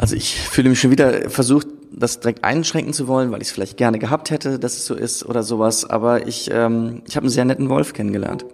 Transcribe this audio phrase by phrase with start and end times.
[0.00, 3.52] Also ich fühle mich schon wieder versucht, das direkt einschränken zu wollen, weil ich es
[3.52, 5.84] vielleicht gerne gehabt hätte, dass es so ist oder sowas.
[5.84, 8.46] Aber ich, ähm, ich habe einen sehr netten Wolf kennengelernt.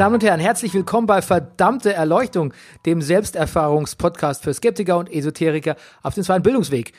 [0.00, 2.54] Damen und Herren, herzlich willkommen bei Verdammte Erleuchtung,
[2.86, 6.94] dem Selbsterfahrungspodcast für Skeptiker und Esoteriker auf dem zweiten Bildungsweg.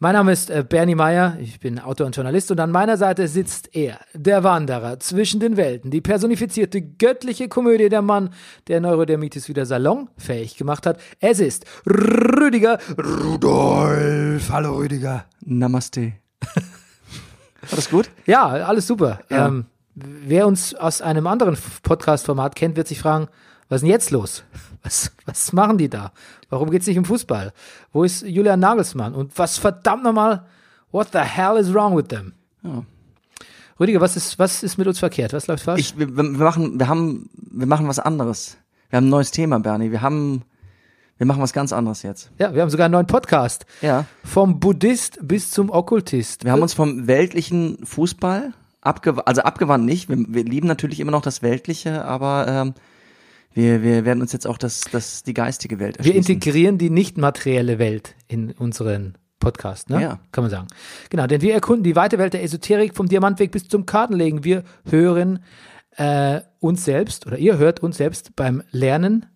[0.00, 3.28] Mein Name ist äh, Bernie Meyer, ich bin Autor und Journalist und an meiner Seite
[3.28, 8.30] sitzt er, der Wanderer zwischen den Welten, die personifizierte göttliche Komödie, der Mann,
[8.68, 10.98] der Neurodermitis wieder salonfähig gemacht hat.
[11.20, 14.48] Es ist Rüdiger Rudolf.
[14.50, 15.26] Hallo Rüdiger.
[15.44, 16.14] Namaste.
[16.40, 18.08] War das gut?
[18.24, 19.20] Ja, alles super.
[19.28, 19.48] Ja.
[19.48, 19.66] Ähm,
[19.96, 23.28] wer uns aus einem anderen Podcast-Format kennt, wird sich fragen,
[23.68, 24.44] was ist denn jetzt los?
[24.82, 26.12] Was, was machen die da?
[26.48, 27.52] Warum geht's nicht um Fußball?
[27.92, 29.16] Wo ist Julian Nagelsmann?
[29.16, 30.46] Und was verdammt nochmal,
[30.92, 32.34] what the hell is wrong with them?
[32.62, 32.84] Ja.
[33.80, 35.32] Rüdiger, was ist, was ist mit uns verkehrt?
[35.32, 35.80] Was läuft falsch?
[35.80, 38.58] Ich, wir, wir machen, wir haben, wir machen was anderes.
[38.90, 39.90] Wir haben ein neues Thema, Bernie.
[39.90, 40.44] Wir haben,
[41.18, 42.30] wir machen was ganz anderes jetzt.
[42.38, 43.66] ja, wir haben sogar einen neuen Podcast.
[43.82, 44.04] Ja.
[44.22, 46.44] Vom Buddhist bis zum Okkultist.
[46.44, 48.52] Wir haben uns vom weltlichen Fußball
[48.86, 50.08] abgewandt, also abgewandt nicht.
[50.08, 52.74] Wir, wir lieben natürlich immer noch das Weltliche, aber ähm,
[53.52, 56.34] wir, wir werden uns jetzt auch das, das, die geistige Welt Wir erschließen.
[56.34, 60.00] integrieren die nicht materielle Welt in unseren Podcast, ne?
[60.00, 60.18] Ja.
[60.32, 60.66] Kann man sagen.
[61.10, 64.44] Genau, denn wir erkunden die weite Welt der Esoterik vom Diamantweg bis zum Kartenlegen.
[64.44, 65.40] Wir hören
[65.96, 69.26] äh, uns selbst oder ihr hört uns selbst beim Lernen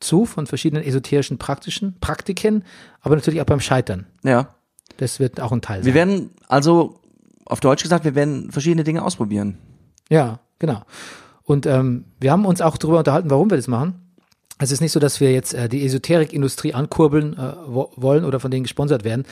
[0.00, 2.64] zu von verschiedenen esoterischen praktischen Praktiken,
[3.00, 4.06] aber natürlich auch beim Scheitern.
[4.22, 4.54] Ja.
[4.96, 5.94] Das wird auch ein Teil Wir sein.
[5.94, 7.00] werden, also
[7.48, 9.58] auf Deutsch gesagt, wir werden verschiedene Dinge ausprobieren.
[10.08, 10.82] Ja, genau.
[11.44, 13.94] Und ähm, wir haben uns auch darüber unterhalten, warum wir das machen.
[14.58, 18.40] Es ist nicht so, dass wir jetzt äh, die Esoterikindustrie ankurbeln äh, wo wollen oder
[18.40, 19.24] von denen gesponsert werden,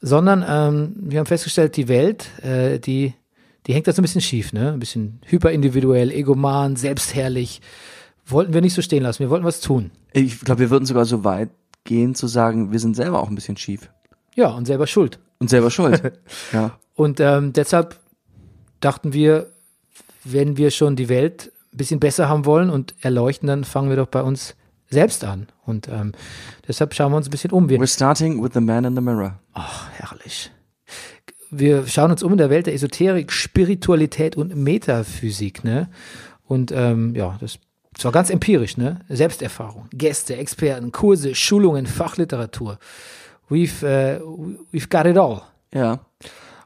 [0.00, 3.14] sondern ähm, wir haben festgestellt, die Welt, äh, die,
[3.66, 4.72] die hängt da so ein bisschen schief, ne?
[4.72, 7.60] Ein bisschen hyperindividuell, egoman, selbstherrlich.
[8.26, 9.20] Wollten wir nicht so stehen lassen.
[9.20, 9.92] Wir wollten was tun.
[10.12, 11.50] Ich glaube, wir würden sogar so weit
[11.84, 13.90] gehen zu sagen, wir sind selber auch ein bisschen schief
[14.34, 15.18] Ja, und selber schuld.
[15.38, 16.02] und selber schuld.
[16.52, 16.76] ja.
[16.94, 17.98] Und ähm, deshalb
[18.80, 19.50] dachten wir,
[20.24, 23.96] wenn wir schon die Welt ein bisschen besser haben wollen und erleuchten, dann fangen wir
[23.96, 24.54] doch bei uns
[24.90, 25.48] selbst an.
[25.64, 26.12] Und ähm,
[26.68, 27.68] deshalb schauen wir uns ein bisschen um.
[27.68, 29.38] Wir, We're starting with the man in the mirror.
[29.54, 30.50] ach, herrlich.
[31.50, 35.88] Wir schauen uns um in der Welt der Esoterik, Spiritualität und Metaphysik, ne?
[36.44, 37.58] Und ähm, ja, das
[37.94, 39.00] das war ganz empirisch, ne?
[39.08, 42.78] Selbsterfahrung, Gäste, Experten, Kurse, Schulungen, Fachliteratur.
[43.50, 44.18] We've, äh,
[44.72, 45.42] we've got it all.
[45.74, 46.00] Ja.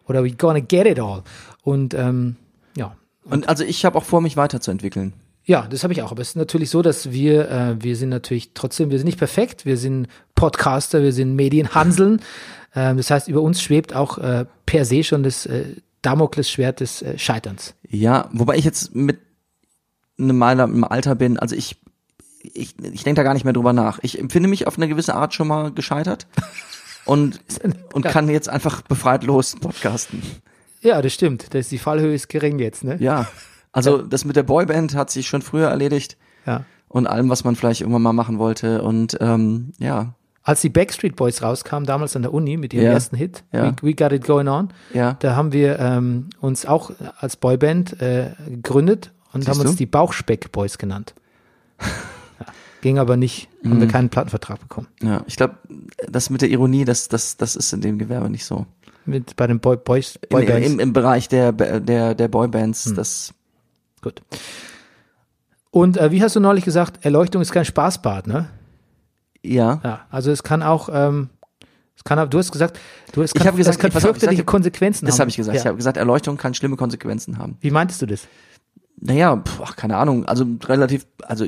[0.07, 1.23] Oder we gonna get it all.
[1.63, 2.37] Und ähm,
[2.77, 5.13] ja, Und also ich habe auch vor, mich weiterzuentwickeln.
[5.45, 6.11] Ja, das habe ich auch.
[6.11, 9.19] Aber es ist natürlich so, dass wir, äh, wir sind natürlich trotzdem, wir sind nicht
[9.19, 12.21] perfekt, wir sind Podcaster, wir sind Medienhanseln.
[12.79, 15.65] Ähm, das heißt, über uns schwebt auch äh, per se schon das äh,
[16.03, 17.75] Damoklesschwert des äh, Scheiterns.
[17.89, 19.19] Ja, wobei ich jetzt mit
[20.19, 21.77] einem Mal im Alter bin, also ich,
[22.43, 23.99] ich, ich denke da gar nicht mehr drüber nach.
[24.03, 26.27] Ich empfinde mich auf eine gewisse Art schon mal gescheitert
[27.07, 27.41] und,
[27.93, 30.23] und kann jetzt einfach befreit los podcasten.
[30.83, 31.55] Ja, das stimmt.
[31.55, 32.97] Das, die Fallhöhe ist gering jetzt, ne?
[33.01, 33.27] Ja,
[33.73, 36.17] also das mit der Boyband hat sich schon früher erledigt
[36.47, 36.65] Ja.
[36.89, 41.17] und allem, was man vielleicht irgendwann mal machen wollte und ähm, ja, Als die Backstreet
[41.17, 42.93] Boys rauskamen, damals an der Uni mit ihrem Ja.
[42.93, 43.65] ersten Hit, Ja.
[43.83, 48.01] We, We Got It Going On, ja, da haben wir ähm, uns auch als Boyband
[48.01, 49.77] äh, gegründet und Siehst haben uns du?
[49.79, 51.15] die Bauchspeck Boys genannt.
[52.83, 53.81] Ging aber nicht, haben Mhm.
[53.81, 54.87] wir keinen Plattenvertrag bekommen.
[55.03, 55.23] ja.
[55.27, 55.57] Ich glaube,
[56.09, 58.67] das mit der Ironie, das, das, das ist in dem Gewerbe nicht so.
[59.07, 60.67] Mit bei den Boy, Boys, Im, Boybands.
[60.69, 62.95] im, Im Bereich der, der, der Boybands, Hm.
[62.97, 63.33] das,
[64.03, 64.23] Gut.
[65.71, 68.49] Und äh, wie hast du neulich gesagt, Erleuchtung ist kein Spaßbad, ne?
[69.43, 69.81] ja.
[69.85, 71.29] Ja, also es kann auch, ähm,
[71.97, 72.79] es kann auch, du hast gesagt,
[73.13, 75.21] du kann, hab gesagt, es kann ich fürchterliche Konsequenzen Das haben.
[75.21, 75.55] habe ich gesagt.
[75.57, 75.61] Ja.
[75.63, 77.57] Ich habe gesagt, Erleuchtung kann schlimme Konsequenzen haben.
[77.61, 78.27] Wie meintest du das?
[78.99, 80.25] Naja, pf, keine Ahnung.
[80.25, 81.47] Also relativ, also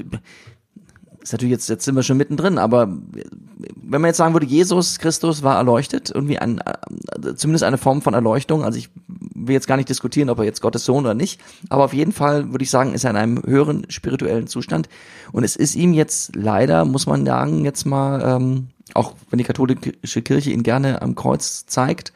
[1.28, 4.98] ist natürlich jetzt, jetzt sind wir schon mittendrin, aber wenn man jetzt sagen würde, Jesus
[4.98, 8.64] Christus war erleuchtet, irgendwie ein, äh, zumindest eine Form von Erleuchtung.
[8.64, 11.38] Also ich will jetzt gar nicht diskutieren, ob er jetzt Gottes Sohn oder nicht,
[11.68, 14.88] aber auf jeden Fall würde ich sagen, ist er in einem höheren spirituellen Zustand.
[15.30, 19.44] Und es ist ihm jetzt leider, muss man sagen, jetzt mal ähm, Auch wenn die
[19.44, 22.12] katholische Kirche ihn gerne am Kreuz zeigt.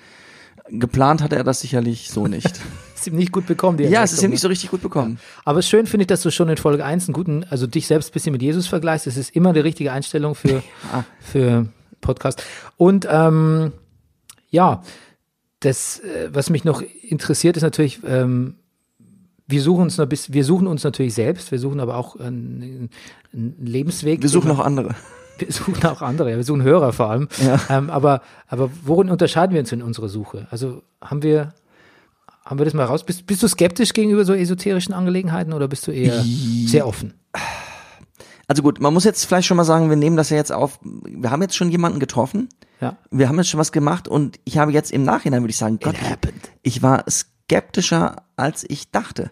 [0.73, 2.61] Geplant hat er das sicherlich so nicht.
[2.95, 5.19] Ist ihm nicht gut bekommen, die ja, es ist ihm nicht so richtig gut bekommen.
[5.45, 7.67] Aber es ist schön finde ich, dass du schon in Folge 1 einen guten, also
[7.67, 9.09] dich selbst ein bisschen mit Jesus vergleichst.
[9.09, 10.63] Das ist immer die richtige Einstellung für,
[11.21, 11.67] für
[12.01, 12.45] Podcast.
[12.77, 13.73] Und ähm,
[14.51, 14.83] ja,
[15.59, 18.55] das, äh, was mich noch interessiert, ist natürlich, ähm,
[19.49, 22.89] wir suchen uns noch bis, wir suchen uns natürlich selbst, wir suchen aber auch einen,
[23.33, 24.23] einen Lebensweg.
[24.23, 24.95] Wir suchen noch andere.
[25.47, 27.29] Wir suchen auch andere, wir suchen Hörer vor allem.
[27.45, 27.61] Ja.
[27.69, 30.47] Ähm, aber, aber worin unterscheiden wir uns in unserer Suche?
[30.51, 31.55] Also haben wir,
[32.45, 33.05] haben wir das mal raus?
[33.05, 37.15] Bist, bist du skeptisch gegenüber so esoterischen Angelegenheiten oder bist du eher sehr offen?
[38.49, 40.79] Also gut, man muss jetzt vielleicht schon mal sagen, wir nehmen das ja jetzt auf.
[40.83, 42.49] Wir haben jetzt schon jemanden getroffen.
[42.81, 42.97] Ja.
[43.11, 45.79] Wir haben jetzt schon was gemacht und ich habe jetzt im Nachhinein, würde ich sagen,
[45.81, 45.95] Gott,
[46.63, 49.31] ich war skeptischer, als ich dachte.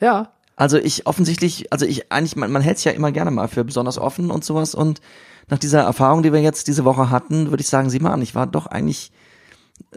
[0.00, 0.32] Ja.
[0.60, 3.64] Also ich offensichtlich, also ich eigentlich, man, man hält es ja immer gerne mal für
[3.64, 5.00] besonders offen und sowas und
[5.48, 8.22] nach dieser Erfahrung, die wir jetzt diese Woche hatten, würde ich sagen, sieh mal an,
[8.22, 9.10] ich war doch eigentlich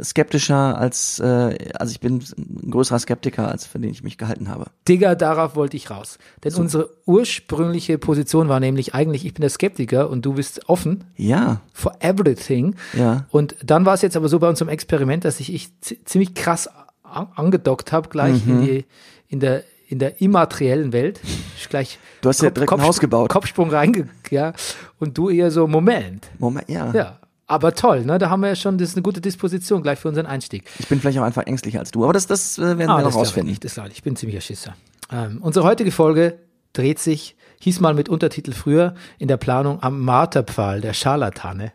[0.02, 4.50] skeptischer als, äh, also ich bin ein größerer Skeptiker, als für den ich mich gehalten
[4.50, 4.68] habe.
[4.88, 6.18] Digga, darauf wollte ich raus.
[6.44, 11.04] Denn unsere ursprüngliche Position war nämlich eigentlich, ich bin der Skeptiker und du bist offen
[11.18, 12.76] Ja, for everything.
[12.98, 13.26] Ja.
[13.30, 16.34] Und dann war es jetzt aber so bei unserem Experiment, dass ich, ich zi- ziemlich
[16.34, 16.70] krass
[17.04, 18.52] an, angedockt habe, gleich Mhm.
[18.52, 18.86] in, die,
[19.28, 19.64] in der
[19.94, 21.22] in der immateriellen Welt.
[21.58, 23.30] Ich gleich Du hast ja direkt ein Haus gebaut.
[23.30, 24.54] Kopfsprung reinge, ja.
[25.00, 26.28] Und du eher so, Moment.
[26.40, 26.92] Moment, ja.
[26.94, 27.20] Ja.
[27.46, 28.18] Aber toll, ne?
[28.18, 30.64] Da haben wir ja schon, das ist eine gute Disposition gleich für unseren Einstieg.
[30.80, 32.94] Ich bin vielleicht auch einfach ängstlicher als du, aber das, das äh, werden wir Ah,
[32.94, 33.50] noch glaube ich rausfinden.
[33.52, 33.96] nicht, das glaube ich.
[33.96, 34.76] Ich bin ziemlicher Schisser.
[35.12, 36.40] Ähm, unsere heutige Folge
[36.74, 41.72] dreht sich, hieß mal mit Untertitel früher in der Planung am Marterpfahl der Scharlatane.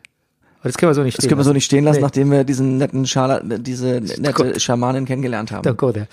[0.61, 1.55] Aber das können wir so nicht stehen Das können wir so lassen.
[1.55, 2.03] nicht stehen lassen, Nee.
[2.03, 4.59] nachdem wir diesen netten Schala, diese nette.
[4.59, 5.63] Schamanin kennengelernt haben.
[5.63, 5.93] Danke.
[5.97, 6.07] Ja,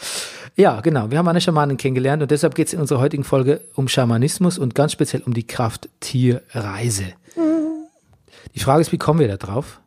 [0.79, 1.11] genau.
[1.11, 4.57] Wir haben eine Schamanin kennengelernt und deshalb geht es in unserer heutigen Folge um Schamanismus
[4.57, 7.13] und ganz speziell um die Kraft-Tier-Reise.
[8.53, 9.81] Die Frage ist, wie kommen wir da drauf?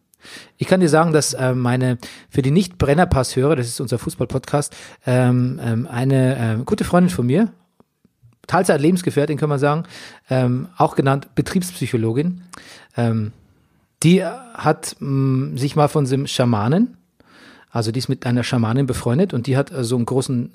[0.59, 1.97] Ich kann dir sagen, dass äh, meine
[2.29, 4.77] für die Nicht-Brennerpass-Hörer, das ist unser Fußball-Podcast,
[5.07, 7.51] ähm, ähm, eine ähm, gute Freundin von mir,
[8.47, 9.85] Teilzeit-Lebensgefährtin, kann man sagen,
[10.29, 12.43] ähm, auch genannt Betriebspsychologin,
[12.99, 13.33] ähm,
[14.03, 16.98] die hat mh, sich mal von diesem Schamanen,
[17.71, 20.53] also die ist mit einer Schamanin befreundet und die hat äh, so einen großen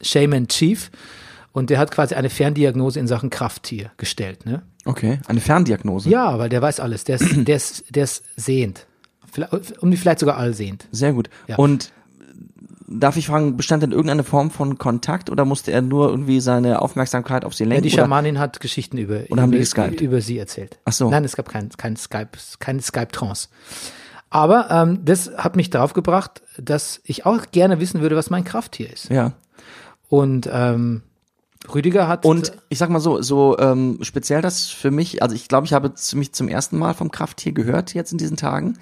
[0.00, 0.90] Shaman Chief
[1.52, 4.44] und der hat quasi eine Ferndiagnose in Sachen Krafttier gestellt.
[4.46, 4.62] Ne?
[4.84, 6.08] Okay, eine Ferndiagnose.
[6.10, 7.04] Ja, weil der weiß alles.
[7.04, 8.86] Der ist, der ist, der ist sehend.
[9.32, 10.86] Vielleicht, um die vielleicht sogar allsehend.
[10.92, 11.28] Sehr gut.
[11.48, 11.56] Ja.
[11.56, 11.92] Und
[12.86, 16.82] darf ich fragen, bestand denn irgendeine Form von Kontakt oder musste er nur irgendwie seine
[16.82, 17.88] Aufmerksamkeit auf sie Ja, lenken?
[17.88, 18.02] die oder?
[18.02, 20.78] Schamanin hat Geschichten über, die über, über sie erzählt.
[20.84, 21.10] Ach so.
[21.10, 23.48] Nein, es gab kein, kein Skype, keine Skype-Trance.
[24.30, 28.44] Aber ähm, das hat mich darauf gebracht, dass ich auch gerne wissen würde, was mein
[28.44, 29.08] Krafttier ist.
[29.10, 29.32] Ja.
[30.08, 31.02] Und ähm,
[31.72, 35.48] Rüdiger hat Und ich sag mal so, so ähm, speziell das für mich, also ich
[35.48, 38.78] glaube, ich habe ziemlich zum ersten Mal vom Krafttier gehört jetzt in diesen Tagen.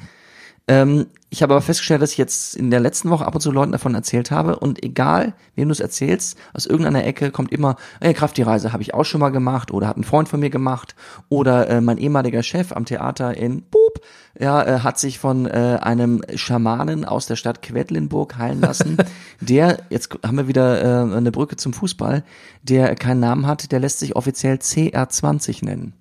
[0.69, 3.50] Ähm, ich habe aber festgestellt, dass ich jetzt in der letzten Woche ab und zu
[3.50, 7.76] Leuten davon erzählt habe und egal, wem du es erzählst, aus irgendeiner Ecke kommt immer,
[8.00, 10.94] ey, Krafttierreise habe ich auch schon mal gemacht oder hat ein Freund von mir gemacht
[11.31, 14.03] oder äh, mein ehemaliger Chef am Theater in Boop,
[14.38, 18.99] ja, äh, hat sich von äh, einem Schamanen aus der Stadt Quedlinburg heilen lassen,
[19.41, 22.25] der, jetzt haben wir wieder äh, eine Brücke zum Fußball,
[22.62, 25.94] der keinen Namen hat, der lässt sich offiziell CR20 nennen.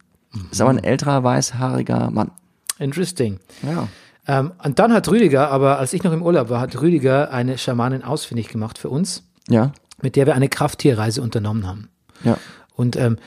[0.52, 2.32] Ist aber ein älterer, weißhaariger Mann.
[2.80, 3.40] Interesting.
[3.64, 3.88] Ja.
[4.28, 7.58] Ähm, und dann hat Rüdiger, aber als ich noch im Urlaub war, hat Rüdiger eine
[7.58, 11.90] Schamanin ausfindig gemacht für uns, Ja, mit der wir eine Krafttierreise unternommen haben.
[12.24, 12.38] ja,
[12.76, 13.18] Und ähm,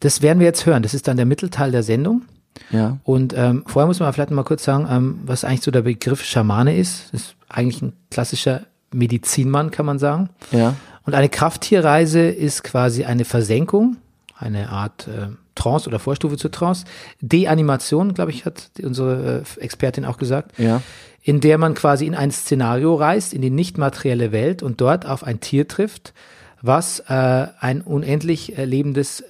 [0.00, 0.82] das werden wir jetzt hören.
[0.82, 2.22] Das ist dann der Mittelteil der Sendung.
[2.70, 2.96] ja.
[3.04, 6.24] Und ähm, vorher muss man vielleicht mal kurz sagen, ähm, was eigentlich so der Begriff
[6.24, 7.12] Schamane ist.
[7.12, 8.62] Das ist eigentlich ein klassischer
[8.92, 10.30] Medizinmann, kann man sagen.
[10.52, 10.74] Ja,
[11.04, 13.96] Und eine Krafttierreise ist quasi eine Versenkung,
[14.40, 16.84] eine Art äh, Trance oder Vorstufe zur Trance.
[17.20, 20.58] Deanimation, glaube ich, hat unsere äh, Expertin auch gesagt.
[20.58, 20.82] ja,
[21.22, 25.06] in der man quasi in ein Szenario reist, in die nicht materielle Welt und dort
[25.06, 26.14] auf ein Tier trifft,
[26.62, 29.24] was äh, ein unendlich äh, lebendes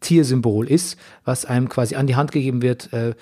[0.00, 3.14] Tiersymbol ist, was einem quasi an die Hand gegeben wird äh,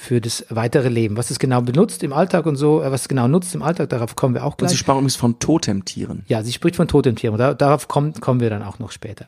[0.00, 1.16] für das weitere Leben.
[1.16, 3.88] Was es genau benutzt im Alltag und so, äh, was es genau nutzt im Alltag,
[3.88, 4.78] darauf kommen wir auch Und sie gleich.
[4.78, 6.22] sprach übrigens von Totemtieren.
[6.28, 7.36] Ja, sie spricht von Totemtieren.
[7.36, 9.26] Da, darauf kommen, kommen wir dann auch noch später.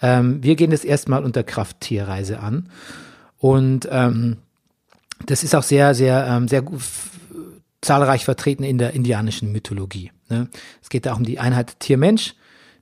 [0.00, 2.68] Ähm, wir gehen das erstmal unter Krafttierreise an.
[3.38, 4.36] Und ähm,
[5.26, 6.62] das ist auch sehr, sehr, ähm, sehr
[7.80, 10.12] zahlreich vertreten in der indianischen Mythologie.
[10.28, 10.48] Ne?
[10.80, 12.34] Es geht da auch um die Einheit Tier-Mensch.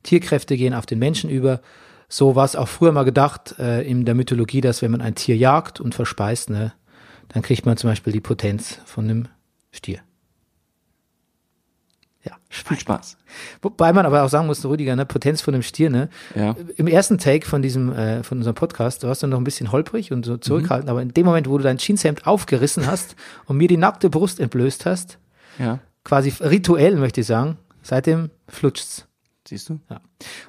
[0.03, 1.63] Tierkräfte gehen auf den Menschen über.
[2.11, 5.15] So war es auch früher mal gedacht äh, in der Mythologie, dass wenn man ein
[5.15, 6.75] Tier jagt und verspeist, ne,
[7.29, 9.29] dann kriegt man zum Beispiel die Potenz von einem
[9.71, 10.01] Stier.
[12.25, 13.17] Ja, Viel Spaß.
[13.63, 16.09] Wobei man aber auch sagen muss, Rüdiger, ne, Potenz von dem Stier, ne?
[16.37, 16.55] Ja.
[16.77, 19.73] Im ersten Take von diesem, äh, von unserem Podcast, du warst dann noch ein bisschen
[19.73, 23.57] holprig und so zurückhaltend, aber in dem Moment, wo du dein Jeanshemd aufgerissen hast und
[23.57, 25.19] mir die nackte Brust entblößt hast,
[25.59, 25.81] Ja.
[26.05, 29.09] quasi rituell, möchte ich sagen, seitdem flutscht's.
[29.49, 29.81] Siehst du?
[29.91, 30.01] Ja.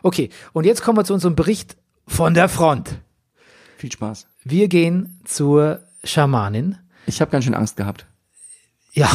[0.04, 1.76] Okay, und jetzt kommen wir zu unserem Bericht
[2.06, 3.00] von der Front.
[3.78, 4.28] Viel Spaß.
[4.44, 6.78] Wir gehen zur Schamanin.
[7.06, 8.06] Ich habe ganz schön Angst gehabt.
[8.92, 9.10] Ja,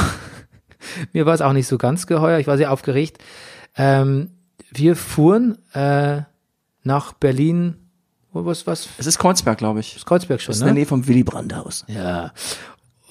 [1.13, 2.39] mir war es auch nicht so ganz geheuer.
[2.39, 3.19] Ich war sehr aufgeregt.
[3.77, 4.31] Ähm,
[4.71, 6.23] wir fuhren äh,
[6.83, 7.77] nach Berlin.
[8.33, 8.89] Was was?
[8.99, 9.95] Es ist Kreuzberg, glaube ich.
[9.95, 10.81] Das Kreuzberg schon, Das ist in der ne?
[10.81, 11.85] Nähe vom Willy Brandt-Haus.
[11.89, 12.33] Ja.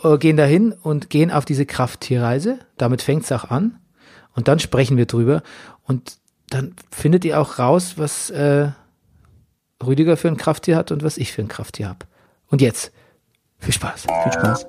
[0.03, 2.59] Äh, Gehen dahin und gehen auf diese Krafttierreise.
[2.77, 3.79] Damit fängt's auch an.
[4.35, 5.41] Und dann sprechen wir drüber.
[5.83, 6.17] Und
[6.49, 8.69] dann findet ihr auch raus, was äh,
[9.83, 12.07] Rüdiger für ein Krafttier hat und was ich für ein Krafttier hab.
[12.47, 12.91] Und jetzt
[13.59, 14.05] viel Spaß.
[14.23, 14.65] Viel Spaß.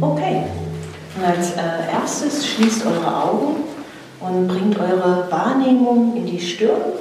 [0.00, 0.44] Okay.
[1.24, 3.71] Als äh, erstes schließt eure Augen
[4.22, 6.92] und bringt eure Wahrnehmung in die Stirn.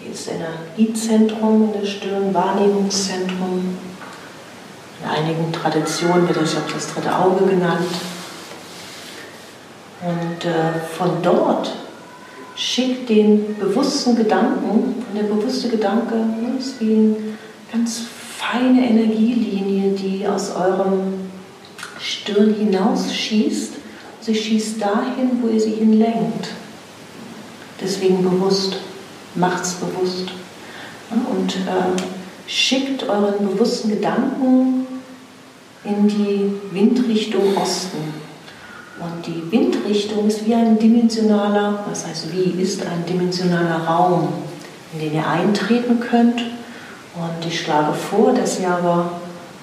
[0.00, 3.76] Die ist Energiezentrum in der Stirn, Wahrnehmungszentrum.
[5.02, 7.88] In einigen Traditionen wird das auch das dritte Auge genannt.
[10.00, 11.72] Und äh, von dort
[12.54, 17.16] schickt den bewussten Gedanken, und der bewusste Gedanke ne, ist wie eine
[17.72, 18.02] ganz
[18.36, 21.30] feine Energielinie, die aus eurem
[22.00, 23.77] Stirn hinausschießt.
[24.28, 26.48] Sie schießt dahin, wo ihr sie hinlenkt.
[27.80, 28.76] Deswegen bewusst,
[29.34, 30.26] macht's bewusst.
[31.10, 32.02] Und äh,
[32.46, 34.86] schickt euren bewussten Gedanken
[35.82, 37.96] in die Windrichtung Osten.
[39.00, 44.28] Und die Windrichtung ist wie ein dimensionaler, was heißt wie, ist ein dimensionaler Raum,
[44.92, 46.40] in den ihr eintreten könnt.
[47.14, 49.10] Und ich schlage vor, dass ihr aber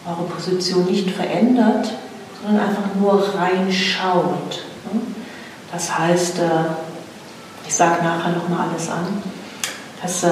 [0.07, 1.93] eure Position nicht verändert,
[2.45, 4.63] sondern einfach nur reinschaut.
[5.71, 6.65] Das heißt, äh,
[7.67, 9.21] ich sage nachher nochmal alles an,
[10.01, 10.29] dass äh,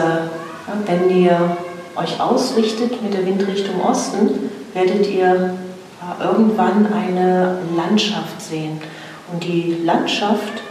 [0.85, 1.57] wenn ihr
[1.95, 5.55] euch ausrichtet mit der Windrichtung Osten, werdet ihr
[6.21, 8.79] irgendwann eine Landschaft sehen.
[9.31, 10.61] Und die Landschaft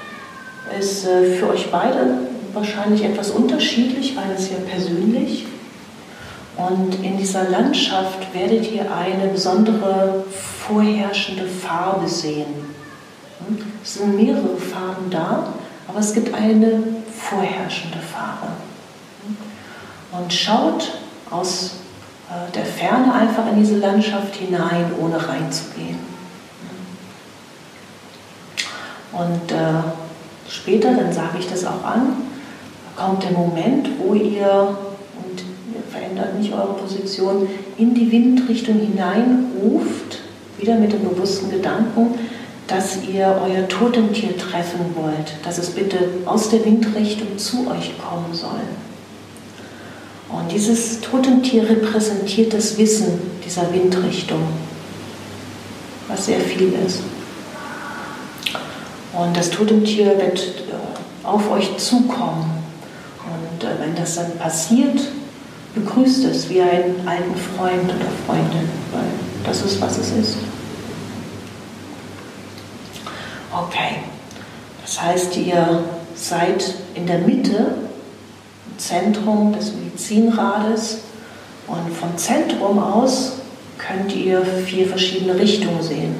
[0.78, 2.18] ist äh, für euch beide
[2.52, 5.46] wahrscheinlich etwas unterschiedlich, weil es ja persönlich.
[6.56, 10.24] Und in dieser Landschaft werdet ihr eine besondere
[10.66, 12.54] vorherrschende Farbe sehen.
[13.46, 13.58] Hm?
[13.82, 15.54] Es sind mehrere Farben da,
[15.88, 18.52] aber es gibt eine vorherrschende Farbe.
[19.26, 19.36] Hm?
[20.20, 20.98] Und schaut
[21.30, 21.76] aus
[22.28, 25.98] äh, der Ferne einfach in diese Landschaft hinein, ohne reinzugehen.
[29.12, 29.82] Und äh,
[30.48, 32.16] später, dann sage ich das auch an,
[32.96, 34.76] kommt der Moment, wo ihr,
[35.22, 35.40] und
[35.74, 40.21] ihr verändert nicht eure Position, in die Windrichtung hineinruft,
[40.62, 42.14] wieder mit dem bewussten Gedanken,
[42.68, 48.32] dass ihr euer Totemtier treffen wollt, dass es bitte aus der Windrichtung zu euch kommen
[48.32, 48.60] soll.
[50.28, 54.40] Und dieses Totemtier repräsentiert das Wissen dieser Windrichtung,
[56.08, 57.00] was sehr viel ist.
[59.12, 62.50] Und das Totemtier wird äh, auf euch zukommen.
[63.26, 64.98] Und äh, wenn das dann passiert,
[65.74, 69.04] begrüßt es wie einen alten Freund oder Freundin, weil
[69.44, 70.36] das ist, was es ist.
[73.54, 73.96] Okay,
[74.80, 77.74] das heißt, ihr seid in der Mitte,
[78.66, 81.00] im Zentrum des Medizinrades
[81.66, 83.34] und vom Zentrum aus
[83.76, 86.14] könnt ihr vier verschiedene Richtungen sehen.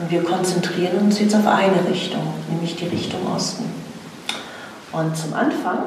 [0.00, 3.64] Und wir konzentrieren uns jetzt auf eine Richtung, nämlich die Richtung Osten.
[4.92, 5.78] Und zum Anfang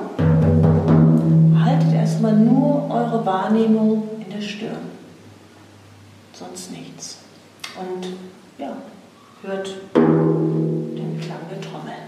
[1.63, 4.89] haltet erstmal nur eure Wahrnehmung in der Stirn.
[6.33, 7.17] Sonst nichts.
[7.79, 8.07] Und
[8.57, 8.75] ja,
[9.43, 12.00] hört den Klang der Trommel.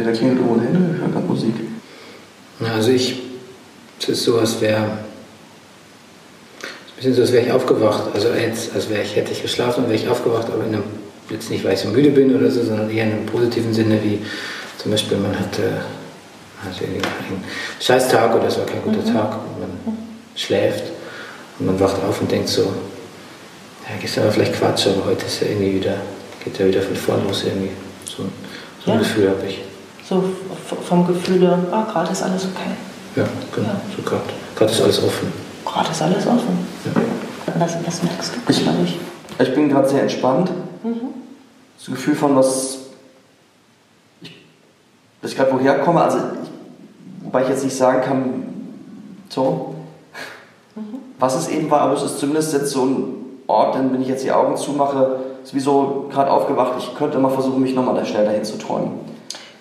[0.00, 1.54] Entweder klingelt irgendwo ein Handy oder ich höre gerade Musik.
[2.74, 3.20] Also ich,
[4.00, 4.98] es ist so, als wäre, ein
[6.96, 8.04] bisschen so, als wäre ich aufgewacht.
[8.14, 10.82] Also jetzt, als wäre ich, hätte ich geschlafen und wäre ich aufgewacht, aber in einem,
[11.30, 13.98] jetzt nicht, weil ich so müde bin oder so, sondern eher in einem positiven Sinne,
[14.02, 14.20] wie
[14.78, 15.62] zum Beispiel man hatte,
[16.66, 17.44] also irgendwie einen
[17.80, 19.96] Scheißtag oder es war kein guter Tag und man
[20.34, 20.84] schläft
[21.58, 25.40] und man wacht auf und denkt so, ja, gestern war vielleicht Quatsch, aber heute ist
[25.40, 25.96] ja irgendwie wieder,
[26.44, 27.70] geht ja wieder von vorn los irgendwie.
[28.04, 28.24] So,
[28.84, 28.98] so ein Ja.
[28.98, 29.60] Gefühl habe ich.
[30.10, 30.24] So
[30.88, 32.72] vom Gefühl, ah, gerade ist alles okay.
[33.14, 33.24] Ja,
[33.54, 33.68] genau.
[33.68, 33.80] Ja.
[33.96, 34.22] So gerade.
[34.56, 35.32] Gerade ist alles offen.
[35.64, 36.66] Gerade ist alles offen.
[36.84, 37.00] Ja.
[37.60, 38.98] Was, was merkst du dadurch?
[39.38, 40.50] Ich bin gerade sehr entspannt.
[41.78, 42.78] Das Gefühl von was,
[44.20, 44.32] ich,
[45.22, 48.44] dass ich gerade woher komme, also ich, wobei ich jetzt nicht sagen kann,
[49.28, 49.76] so,
[51.20, 53.14] was es eben war, aber es ist zumindest jetzt so ein
[53.46, 57.18] Ort, denn wenn ich jetzt die Augen zumache, ist wie so gerade aufgewacht, ich könnte
[57.18, 59.09] mal versuchen, mich nochmal da schnell dahin zu träumen.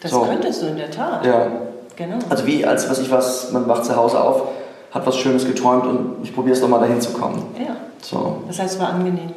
[0.02, 0.22] Das So.
[0.22, 1.26] könntest du in der Tat.
[1.26, 1.48] Ja,
[1.96, 2.18] Genau.
[2.30, 4.44] also wie als was ich was, man wacht zu Hause auf,
[4.92, 7.44] hat was Schönes geträumt und ich probiere es nochmal dahin zu kommen.
[7.60, 7.76] ja.
[8.02, 8.44] So.
[8.48, 9.32] Das heißt, es war angenehm.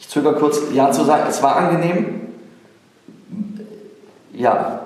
[0.00, 2.20] Ich zögere kurz, ja zu sagen, es war angenehm.
[4.32, 4.80] Ja.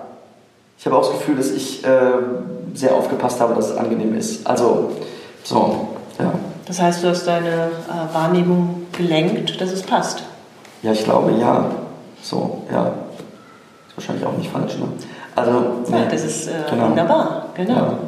[0.79, 1.89] Ich habe auch das Gefühl, dass ich äh,
[2.75, 4.45] sehr aufgepasst habe, dass es angenehm ist.
[4.47, 4.91] Also,
[5.45, 5.89] so,
[6.19, 6.33] ja.
[6.67, 10.25] Das heißt, du hast deine äh, Wahrnehmung gelenkt, dass es passt.
[10.83, 11.67] Ja, ich glaube, ja.
[12.23, 12.93] So, ja.
[13.97, 14.89] Ist wahrscheinlich auch nicht falsch, ne?
[15.37, 16.09] Also, Ja, nee.
[16.11, 16.89] das ist äh, Genau.
[16.89, 17.49] wunderbar.
[17.55, 17.75] Genau.
[17.75, 17.99] Ja.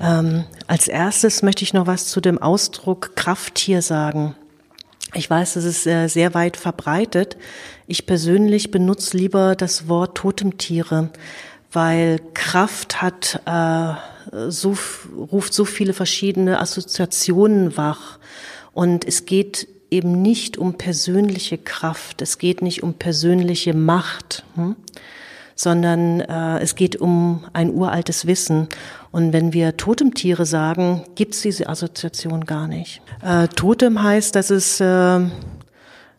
[0.00, 4.34] Ähm, als erstes möchte ich noch was zu dem Ausdruck Krafttier sagen.
[5.14, 7.36] Ich weiß, das ist äh, sehr weit verbreitet.
[7.86, 11.10] Ich persönlich benutze lieber das Wort Totemtiere,
[11.70, 13.94] weil Kraft hat äh,
[14.48, 14.76] so
[15.16, 18.18] ruft so viele verschiedene Assoziationen wach
[18.72, 24.44] und es geht eben nicht um persönliche Kraft, es geht nicht um persönliche Macht.
[24.54, 24.76] Hm?
[25.54, 28.68] sondern äh, es geht um ein uraltes Wissen.
[29.10, 33.02] Und wenn wir Totemtiere sagen, gibt es diese Assoziation gar nicht.
[33.22, 35.20] Äh, Totem heißt, dass es, äh,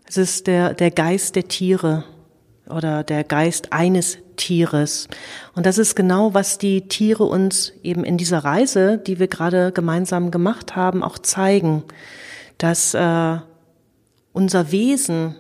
[0.08, 2.04] es ist der, der Geist der Tiere
[2.70, 5.08] oder der Geist eines Tieres.
[5.54, 9.72] Und das ist genau, was die Tiere uns eben in dieser Reise, die wir gerade
[9.72, 11.84] gemeinsam gemacht haben, auch zeigen,
[12.58, 13.38] dass äh,
[14.32, 15.36] unser Wesen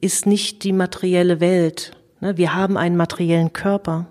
[0.00, 1.92] ist nicht die materielle Welt.
[2.20, 4.06] Ne, Wir haben einen materiellen Körper,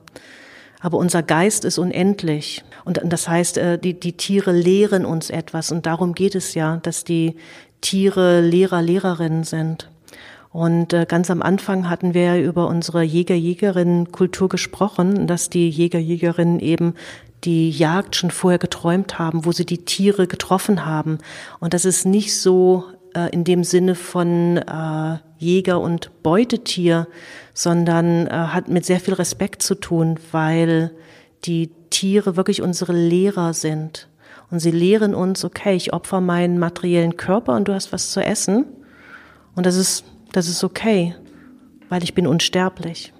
[0.79, 2.63] aber unser Geist ist unendlich.
[2.83, 5.71] Und das heißt, äh, die, die Tiere lehren uns etwas.
[5.71, 7.35] Und darum geht es ja, dass die
[7.81, 9.89] Tiere Lehrer, Lehrerinnen sind.
[10.55, 16.93] Und äh, ganz am Anfang hatten wir über unsere Jäger-Jägerinnen-Kultur gesprochen, dass die Jäger-Jägerinnen eben
[17.43, 21.17] die Jagd schon vorher geträumt haben, wo sie die Tiere getroffen haben.
[21.59, 27.09] Und das ist nicht so äh, in dem Sinne von äh, Jäger und Beutetier,
[27.53, 30.91] sondern äh, hat mit sehr viel Respekt zu tun, weil
[31.43, 34.07] die Tiere wirklich unsere Lehrer sind.
[34.51, 38.23] Und sie lehren uns, okay, ich opfer meinen materiellen Körper und du hast was zu
[38.23, 38.63] essen.
[39.53, 41.15] Und das ist, das ist okay,
[41.89, 43.13] weil ich bin unsterblich.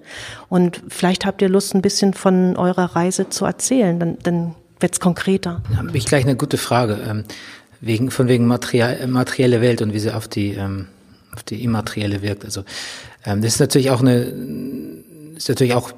[0.48, 5.00] Und vielleicht habt ihr Lust, ein bisschen von eurer Reise zu erzählen, dann, dann wird's
[5.00, 5.62] konkreter.
[5.70, 6.98] Da habe ich gleich eine gute Frage.
[7.06, 7.24] Ähm,
[7.80, 10.86] wegen, von wegen materiell, materielle Welt und wie sie auf die, ähm,
[11.32, 12.44] auf die immaterielle wirkt.
[12.44, 12.64] Also
[13.24, 14.32] ähm, das ist natürlich auch eine,
[15.36, 15.92] ist natürlich auch,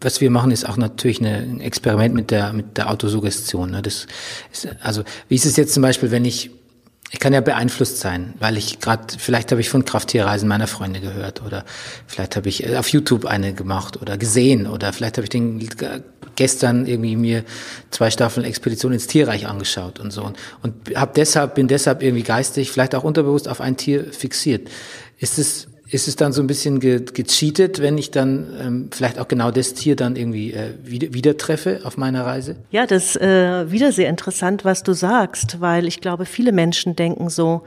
[0.00, 3.72] was wir machen, ist auch natürlich ein Experiment mit der mit der Autosuggestion.
[3.72, 3.82] Ne?
[3.82, 4.06] Das
[4.50, 6.50] ist, also wie ist es jetzt zum Beispiel, wenn ich
[7.12, 11.00] ich kann ja beeinflusst sein, weil ich gerade, vielleicht habe ich von Krafttierreisen meiner Freunde
[11.00, 11.64] gehört oder
[12.06, 15.60] vielleicht habe ich äh, auf YouTube eine gemacht oder gesehen oder vielleicht habe ich den
[15.60, 16.00] äh,
[16.36, 17.44] gestern irgendwie mir
[17.90, 22.22] zwei Staffeln Expedition ins Tierreich angeschaut und so und, und hab deshalb bin deshalb irgendwie
[22.22, 24.68] geistig, vielleicht auch unterbewusst auf ein Tier fixiert.
[25.18, 29.18] Ist es ist es dann so ein bisschen ge gecheatet, wenn ich dann ähm, vielleicht
[29.18, 32.56] auch genau das Tier dann irgendwie äh, wieder, wieder treffe auf meiner Reise?
[32.70, 36.96] Ja, das ist äh, wieder sehr interessant, was du sagst, weil ich glaube, viele Menschen
[36.96, 37.62] denken so.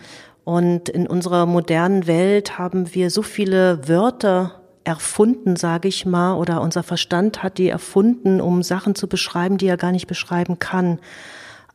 [0.46, 6.62] Und in unserer modernen Welt haben wir so viele Wörter erfunden, sage ich mal, oder
[6.62, 11.00] unser Verstand hat die erfunden, um Sachen zu beschreiben, die er gar nicht beschreiben kann.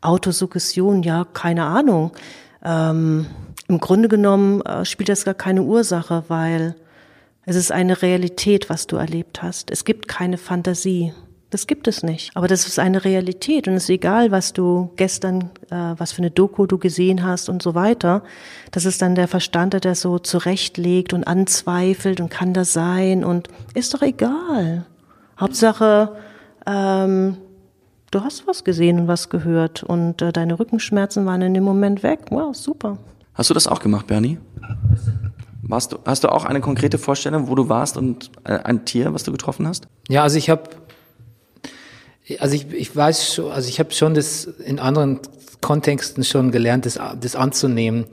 [0.01, 2.13] Autosuggestion, ja, keine Ahnung.
[2.63, 3.27] Ähm,
[3.69, 6.75] Im Grunde genommen äh, spielt das gar keine Ursache, weil
[7.45, 9.71] es ist eine Realität, was du erlebt hast.
[9.71, 11.13] Es gibt keine Fantasie.
[11.51, 12.31] Das gibt es nicht.
[12.35, 16.19] Aber das ist eine Realität und es ist egal, was du gestern, äh, was für
[16.19, 18.23] eine Doku du gesehen hast und so weiter.
[18.71, 23.25] Das ist dann der Verstand, der das so zurechtlegt und anzweifelt und kann das sein
[23.25, 24.85] und ist doch egal.
[25.41, 26.17] Hauptsache,
[26.67, 27.39] ähm,
[28.11, 32.03] du hast was gesehen und was gehört und äh, deine Rückenschmerzen waren in dem Moment
[32.03, 32.21] weg.
[32.31, 32.99] Wow, super.
[33.39, 34.39] Hast du das auch gemacht, Bernie?
[35.63, 39.15] Warst du, hast du auch eine konkrete Vorstellung, wo du warst und äh, ein Tier,
[39.15, 39.87] was du getroffen hast?
[40.09, 40.69] Ja, also ich habe,
[42.41, 45.21] also ich, ich weiß schon, also ich habe schon das in anderen
[45.61, 48.07] Kontexten schon gelernt, das, das anzunehmen,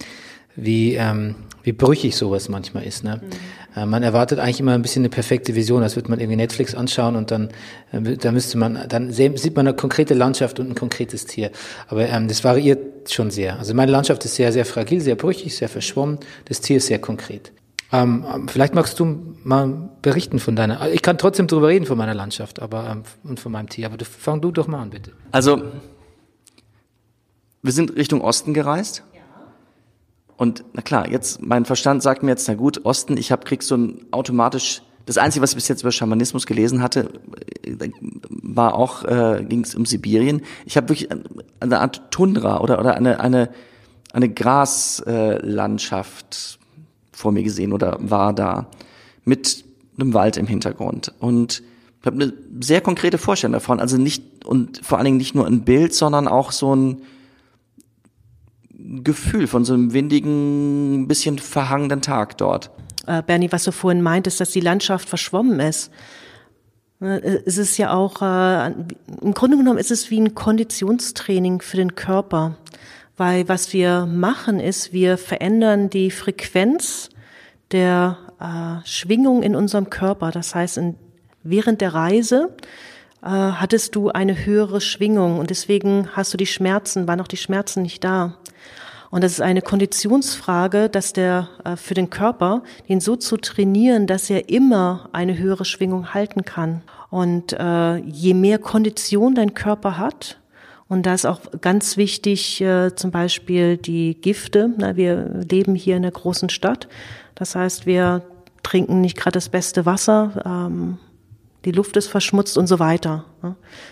[0.56, 1.36] wie ähm,
[1.66, 3.04] wie brüchig sowas manchmal ist.
[3.04, 3.22] Ne?
[3.24, 3.30] Mhm.
[3.76, 6.74] Äh, man erwartet eigentlich immer ein bisschen eine perfekte Vision, als würde man irgendwie Netflix
[6.76, 7.50] anschauen und dann,
[7.92, 11.52] äh, da müsste man, dann sieht man eine konkrete Landschaft und ein konkretes Tier.
[11.88, 13.60] Aber ähm, das variiert schon sehr.
[13.60, 16.20] Also meine Landschaft ist sehr, sehr fragil, sehr brüchig, sehr verschwommen.
[16.46, 17.52] Das Tier ist sehr konkret.
[17.92, 20.90] Ähm, ähm vielleicht magst du mal berichten von deiner.
[20.92, 23.88] Ich kann trotzdem darüber reden von meiner Landschaft, aber ähm, und von meinem Tier.
[23.88, 25.12] Aber du, fang du doch mal an, bitte.
[25.32, 25.62] Also
[27.62, 29.04] wir sind Richtung Osten gereist
[30.38, 33.63] und na klar, jetzt mein Verstand sagt mir jetzt, na gut, Osten, ich hab, krieg
[33.63, 37.10] so ein automatisch, das Einzige, was ich bis jetzt über Schamanismus gelesen hatte,
[37.63, 37.89] äh,
[38.30, 40.41] war auch, äh, ging es um Sibirien.
[40.65, 41.10] Ich habe wirklich
[41.60, 43.50] eine Art Tundra oder, oder eine, eine,
[44.12, 46.65] eine Graslandschaft äh,
[47.15, 48.67] vor mir gesehen oder war da
[49.24, 49.63] mit
[49.98, 51.13] einem Wald im Hintergrund.
[51.19, 51.63] Und
[52.02, 53.80] ich habe eine sehr konkrete Vorstellung davon.
[53.80, 57.02] Also nicht, und vor allen Dingen nicht nur ein Bild, sondern auch so ein,
[59.04, 62.71] Gefühl von so einem windigen, bisschen verhangenen Tag dort.
[63.08, 65.91] Äh, Bernie, was du vorhin meintest, dass die Landschaft verschwommen ist.
[67.02, 68.71] Äh, es ist ja auch, äh,
[69.21, 72.58] im Grunde genommen ist es wie ein Konditionstraining für den Körper.
[73.17, 77.10] Weil was wir machen ist, wir verändern die Frequenz
[77.71, 80.32] der äh, Schwingung in unserem Körper.
[80.32, 80.95] Das heißt, in,
[81.43, 82.50] während der Reise
[83.26, 87.38] äh, hattest du eine höhere Schwingung und deswegen hast du die Schmerzen, waren auch die
[87.38, 88.38] Schmerzen nicht da.
[89.10, 94.08] Und das ist eine Konditionsfrage, dass der äh, für den Körper, den so zu trainieren,
[94.08, 96.82] dass er immer eine höhere Schwingung halten kann.
[97.10, 100.38] Und äh, je mehr Kondition dein Körper hat,
[100.88, 104.70] und da ist auch ganz wichtig, äh, zum Beispiel die Gifte.
[104.78, 106.88] Na, wir leben hier in einer großen Stadt.
[107.34, 108.22] Das heißt, wir
[108.62, 110.44] trinken nicht gerade das beste Wasser.
[110.46, 111.00] Ähm,
[111.65, 113.25] die Luft ist verschmutzt und so weiter.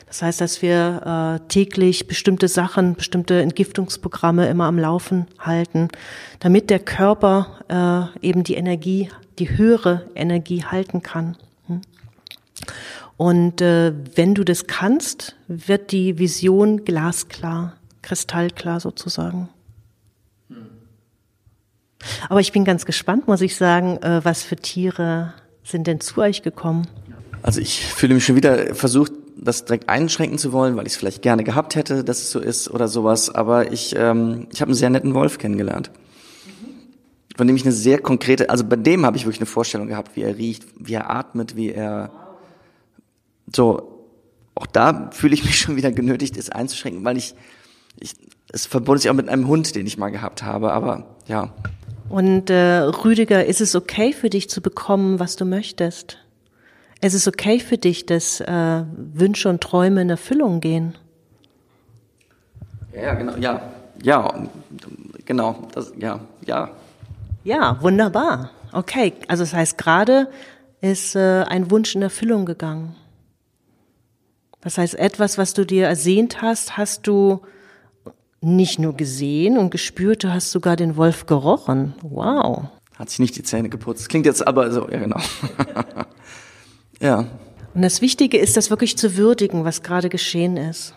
[0.07, 5.89] Das heißt, dass wir äh, täglich bestimmte Sachen, bestimmte Entgiftungsprogramme immer am Laufen halten,
[6.39, 9.09] damit der Körper äh, eben die Energie,
[9.39, 11.35] die höhere Energie halten kann.
[11.65, 11.81] Hm?
[13.17, 19.49] Und äh, wenn du das kannst, wird die Vision glasklar, kristallklar sozusagen.
[22.27, 25.33] Aber ich bin ganz gespannt, muss ich sagen, was für Tiere
[25.63, 26.85] sind denn zu euch gekommen?
[27.43, 30.97] Also ich fühle mich schon wieder versucht, das direkt einschränken zu wollen, weil ich es
[30.97, 33.29] vielleicht gerne gehabt hätte, dass es so ist oder sowas.
[33.29, 35.91] Aber ich, ähm, ich habe einen sehr netten Wolf kennengelernt,
[37.35, 40.15] von dem ich eine sehr konkrete, also bei dem habe ich wirklich eine Vorstellung gehabt,
[40.15, 42.11] wie er riecht, wie er atmet, wie er
[43.53, 43.89] so.
[44.55, 47.35] Auch da fühle ich mich schon wieder genötigt, es einzuschränken, weil ich,
[47.99, 48.13] ich
[48.53, 50.71] es verbindet sich auch mit einem Hund, den ich mal gehabt habe.
[50.71, 51.53] Aber ja.
[52.07, 56.22] Und äh, Rüdiger, ist es okay für dich zu bekommen, was du möchtest?
[57.03, 60.97] Es ist okay für dich, dass äh, Wünsche und Träume in Erfüllung gehen.
[62.95, 64.47] Ja, genau, ja, ja,
[65.25, 66.71] genau, das, ja, ja.
[67.43, 68.51] Ja, wunderbar.
[68.71, 70.29] Okay, also das heißt, gerade
[70.79, 72.95] ist äh, ein Wunsch in Erfüllung gegangen.
[74.61, 77.41] Das heißt, etwas, was du dir ersehnt hast, hast du
[78.39, 81.95] nicht nur gesehen und gespürt, du hast sogar den Wolf gerochen.
[82.01, 82.69] Wow.
[82.95, 84.07] Hat sich nicht die Zähne geputzt.
[84.07, 85.19] Klingt jetzt aber so, ja genau.
[87.03, 87.27] Ja.
[87.73, 90.93] Und das Wichtige ist, das wirklich zu würdigen, was gerade geschehen ist.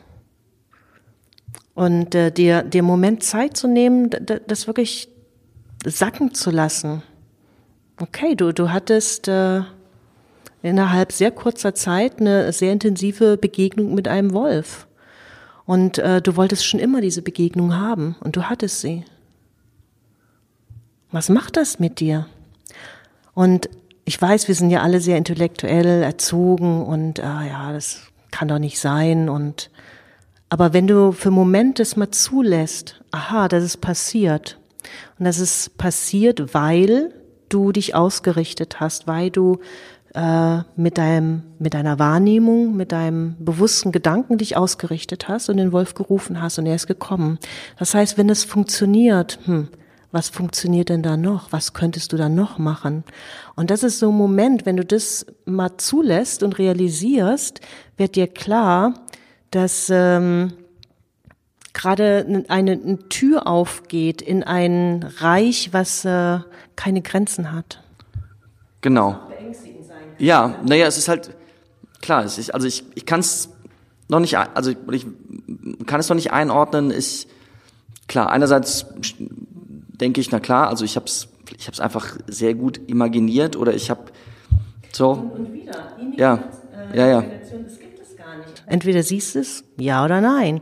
[1.75, 4.11] Und äh, dir, dir Moment Zeit zu nehmen,
[4.47, 5.09] das wirklich
[5.85, 7.03] sacken zu lassen.
[8.01, 9.63] Okay, du, du hattest äh,
[10.63, 14.87] innerhalb sehr kurzer Zeit eine sehr intensive Begegnung mit einem Wolf.
[15.65, 19.05] Und äh, du wolltest schon immer diese Begegnung haben und du hattest sie.
[21.11, 22.27] Was macht das mit dir?
[23.35, 23.69] Und
[24.07, 28.61] ich weiß, wir sind ja alle sehr intellektuell erzogen und ah ja, das kann doch
[28.61, 29.71] nicht sein und
[30.49, 34.59] aber wenn du für Momente es mal zulässt, aha, das ist passiert
[35.19, 37.13] und das ist passiert, weil
[37.49, 39.59] du dich ausgerichtet hast, weil du
[40.15, 45.73] äh, mit deinem mit deiner Wahrnehmung, mit deinem bewussten Gedanken dich ausgerichtet hast und den
[45.73, 47.41] Wolf gerufen hast und er ist gekommen.
[47.77, 49.69] Das heißt, wenn es funktioniert, hm,
[50.13, 51.53] was funktioniert denn da noch?
[51.53, 53.05] Was könntest du da noch machen?
[53.55, 57.61] Und das ist so ein Moment, wenn du das mal zulässt und realisierst,
[57.97, 58.95] wird dir klar,
[59.51, 60.53] dass ähm,
[61.73, 66.39] gerade eine, eine Tür aufgeht in ein Reich, was äh,
[66.77, 67.83] keine Grenzen hat.
[68.81, 69.19] Genau.
[70.19, 71.31] Ja, naja, es ist halt,
[72.01, 73.51] klar, es ist, also ich, ich kann es
[74.09, 75.07] noch nicht, also ich
[75.87, 76.91] kann es noch nicht einordnen.
[76.91, 77.29] Ich,
[78.07, 78.87] klar, einerseits
[80.01, 81.29] denke ich, na klar, also ich habe es
[81.59, 84.01] ich hab's einfach sehr gut imaginiert oder ich habe
[84.93, 85.31] so,
[86.17, 86.43] ja,
[86.93, 87.25] ja, ja,
[88.67, 90.61] Entweder siehst du es, ja oder nein.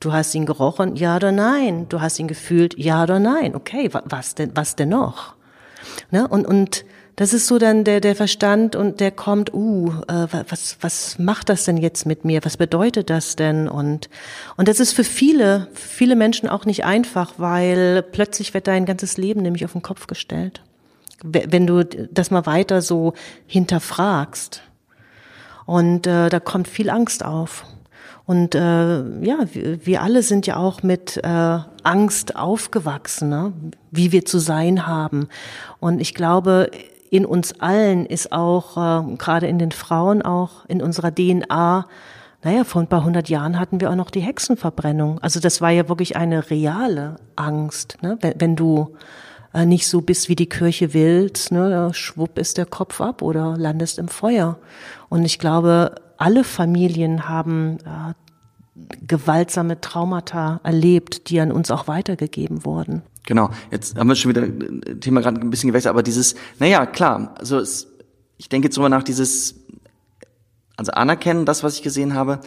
[0.00, 1.88] Du hast ihn gerochen, ja oder nein.
[1.88, 3.54] Du hast ihn gefühlt, ja oder nein.
[3.54, 5.34] Okay, wa- was denn, was denn noch?
[6.10, 6.28] Ne?
[6.28, 6.84] Und, und
[7.18, 11.18] das ist so dann der, der Verstand und der kommt, uh, äh, wa- was, was
[11.18, 12.44] macht das denn jetzt mit mir?
[12.44, 13.66] Was bedeutet das denn?
[13.68, 14.08] Und,
[14.56, 19.16] und das ist für viele, viele Menschen auch nicht einfach, weil plötzlich wird dein ganzes
[19.16, 20.62] Leben nämlich auf den Kopf gestellt.
[21.24, 23.14] We- Wenn du das mal weiter so
[23.48, 24.62] hinterfragst.
[25.66, 27.64] Und äh, da kommt viel Angst auf.
[28.26, 28.58] Und äh,
[29.24, 33.52] ja, wir, wir alle sind ja auch mit äh, Angst aufgewachsen, ne?
[33.90, 35.28] wie wir zu sein haben.
[35.80, 36.70] Und ich glaube,
[37.10, 41.86] in uns allen ist auch, äh, gerade in den Frauen auch, in unserer DNA,
[42.42, 45.18] naja, vor ein paar hundert Jahren hatten wir auch noch die Hexenverbrennung.
[45.20, 47.98] Also das war ja wirklich eine reale Angst.
[48.00, 48.16] Ne?
[48.20, 48.94] Wenn, wenn du
[49.52, 53.56] äh, nicht so bist, wie die Kirche willst, ne, schwupp ist der Kopf ab oder
[53.56, 54.58] landest im Feuer.
[55.08, 58.14] Und ich glaube, alle Familien haben äh,
[59.06, 63.02] gewaltsame Traumata erlebt, die an uns auch weitergegeben wurden.
[63.28, 63.50] Genau.
[63.70, 67.34] Jetzt haben wir schon wieder äh, Thema gerade ein bisschen gewechselt, aber dieses, naja, klar,
[67.38, 67.86] also es,
[68.38, 69.54] ich denke jetzt drüber nach, dieses,
[70.76, 72.40] also anerkennen, das, was ich gesehen habe,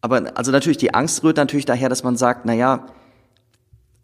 [0.00, 2.86] aber also natürlich, die Angst rührt natürlich daher, dass man sagt, na ja,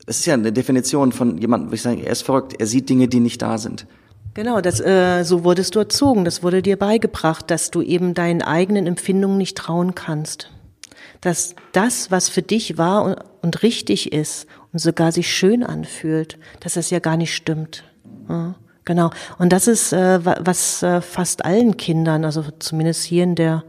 [0.07, 2.88] es ist ja eine Definition von jemandem, wo ich sage, er ist verrückt, er sieht
[2.88, 3.87] Dinge, die nicht da sind.
[4.35, 8.42] Genau, das, äh, so wurdest du erzogen, das wurde dir beigebracht, dass du eben deinen
[8.42, 10.50] eigenen Empfindungen nicht trauen kannst.
[11.20, 16.74] Dass das, was für dich wahr und richtig ist und sogar sich schön anfühlt, dass
[16.74, 17.85] das ja gar nicht stimmt.
[18.28, 18.54] Ja,
[18.85, 19.11] genau.
[19.38, 23.64] Und das ist, äh, wa- was äh, fast allen Kindern, also zumindest hier in der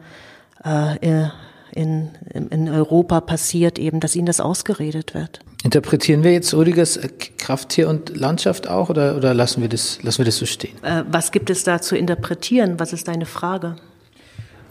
[0.63, 1.27] äh,
[1.71, 5.39] in, in Europa passiert, eben, dass ihnen das ausgeredet wird.
[5.63, 10.17] Interpretieren wir jetzt Rüdigers äh, Krafttier und Landschaft auch oder, oder lassen, wir das, lassen
[10.17, 10.81] wir das so stehen?
[10.83, 12.79] Äh, was gibt es da zu interpretieren?
[12.79, 13.75] Was ist deine Frage?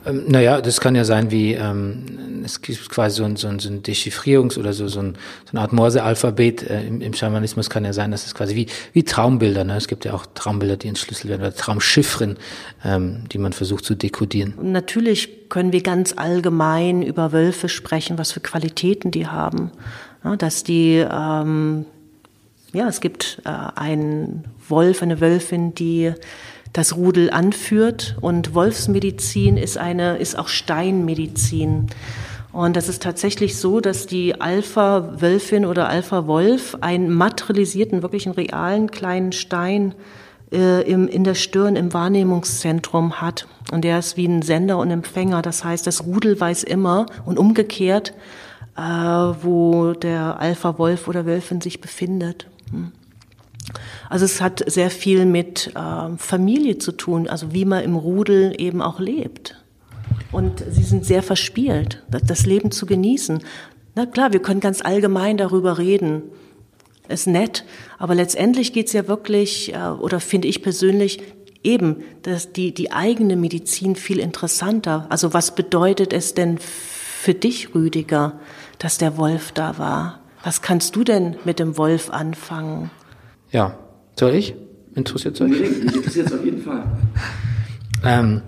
[0.08, 3.58] Ähm, naja, das kann ja sein wie, ähm, es gibt quasi so ein, so ein,
[3.58, 7.68] so ein Dechiffrierungs- oder so, so, ein, so eine Art Morse-Alphabet äh, im, im Schamanismus
[7.68, 9.76] kann ja sein, dass es quasi wie, wie Traumbilder, ne?
[9.76, 12.36] es gibt ja auch Traumbilder, die entschlüsselt werden oder Traumchiffren,
[12.84, 14.54] ähm, die man versucht zu dekodieren.
[14.62, 19.70] Natürlich können wir ganz allgemein über Wölfe sprechen, was für Qualitäten die haben.
[20.24, 21.84] Ja, dass die, ähm,
[22.72, 26.12] ja, es gibt äh, einen Wolf, eine Wölfin, die
[26.72, 31.88] das Rudel anführt und Wolfsmedizin ist eine, ist auch Steinmedizin.
[32.52, 38.90] Und das ist tatsächlich so, dass die Alpha-Wölfin oder Alpha-Wolf einen materialisierten, wirklich einen realen
[38.90, 39.94] kleinen Stein
[40.50, 43.46] äh, im, in der Stirn im Wahrnehmungszentrum hat.
[43.70, 45.42] Und der ist wie ein Sender und Empfänger.
[45.42, 48.14] Das heißt, das Rudel weiß immer und umgekehrt,
[48.76, 52.46] äh, wo der Alpha-Wolf oder Wölfin sich befindet.
[52.70, 52.92] Hm.
[54.08, 58.54] Also es hat sehr viel mit äh, Familie zu tun, also wie man im Rudel
[58.58, 59.56] eben auch lebt.
[60.32, 63.42] Und sie sind sehr verspielt, das- Leben zu genießen.
[63.94, 66.22] Na klar, wir können ganz allgemein darüber reden.
[67.08, 67.64] Ist nett,
[67.98, 71.20] aber letztendlich geht's ja wirklich, äh, oder finde ich persönlich,
[71.64, 75.06] eben, dass die, die eigene Medizin viel interessanter.
[75.08, 78.38] Also was bedeutet es denn für dich, Rüdiger,
[78.78, 80.20] dass der Wolf da war?
[80.44, 82.90] Was kannst du denn mit dem Wolf anfangen?
[83.50, 83.78] Ja,
[84.18, 84.54] soll ich?
[84.94, 85.60] Interessiert euch?
[85.60, 86.84] interessiert auf jeden Fall.
[88.04, 88.42] Ähm,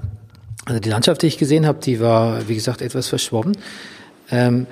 [0.65, 3.57] also die Landschaft, die ich gesehen habe, die war, wie gesagt, etwas verschwommen.
[4.31, 4.67] Ähm,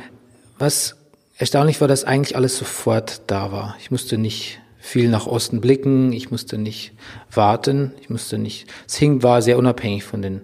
[0.59, 0.97] was
[1.37, 3.77] erstaunlich war, dass eigentlich alles sofort da war.
[3.81, 6.93] Ich musste nicht viel nach Osten blicken, ich musste nicht
[7.31, 8.67] warten, ich musste nicht.
[8.87, 10.41] Es hing war sehr unabhängig von den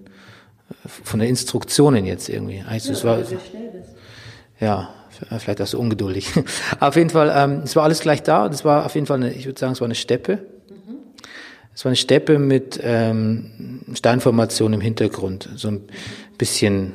[0.86, 2.62] von den Instruktionen jetzt irgendwie.
[2.66, 3.22] Also es war
[4.60, 4.88] ja
[5.38, 6.30] vielleicht auch so ungeduldig.
[6.80, 8.48] auf jeden Fall, ähm, es war alles gleich da.
[8.48, 10.38] Das war auf jeden Fall eine, ich würde sagen, es war eine Steppe.
[11.74, 15.82] Es war eine Steppe mit ähm, Steinformation im Hintergrund, so ein
[16.38, 16.92] bisschen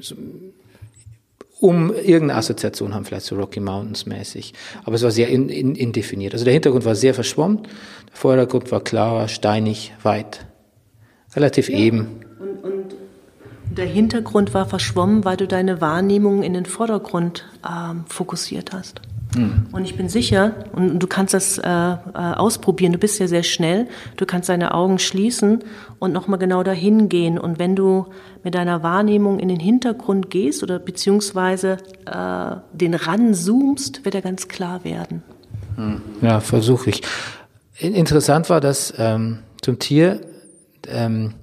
[0.00, 0.16] so,
[1.60, 4.54] um irgendeine Assoziation haben, vielleicht so Rocky Mountains mäßig.
[4.84, 6.32] Aber es war sehr in, in, indefiniert.
[6.32, 10.46] Also der Hintergrund war sehr verschwommen, der Vordergrund war klarer, steinig, weit,
[11.36, 12.23] relativ eben.
[13.70, 19.00] Der Hintergrund war verschwommen, weil du deine Wahrnehmung in den Vordergrund ähm, fokussiert hast.
[19.72, 23.42] Und ich bin sicher, und du kannst das äh, äh, ausprobieren, du bist ja sehr
[23.42, 25.64] schnell, du kannst deine Augen schließen
[25.98, 27.36] und nochmal genau dahin gehen.
[27.36, 28.06] Und wenn du
[28.44, 34.46] mit deiner Wahrnehmung in den Hintergrund gehst oder beziehungsweise äh, den ranzoomst, wird er ganz
[34.46, 35.24] klar werden.
[36.22, 37.02] Ja, versuche ich.
[37.78, 40.20] In- Interessant war, dass ähm, zum Tier,
[40.86, 41.34] ähm,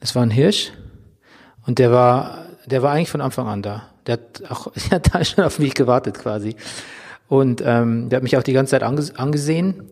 [0.00, 0.72] es war ein Hirsch
[1.66, 3.84] und der war, der war eigentlich von Anfang an da.
[4.06, 6.56] Der hat auch, der hat da schon auf mich gewartet quasi.
[7.28, 9.82] Und ähm, der hat mich auch die ganze Zeit ange angesehen.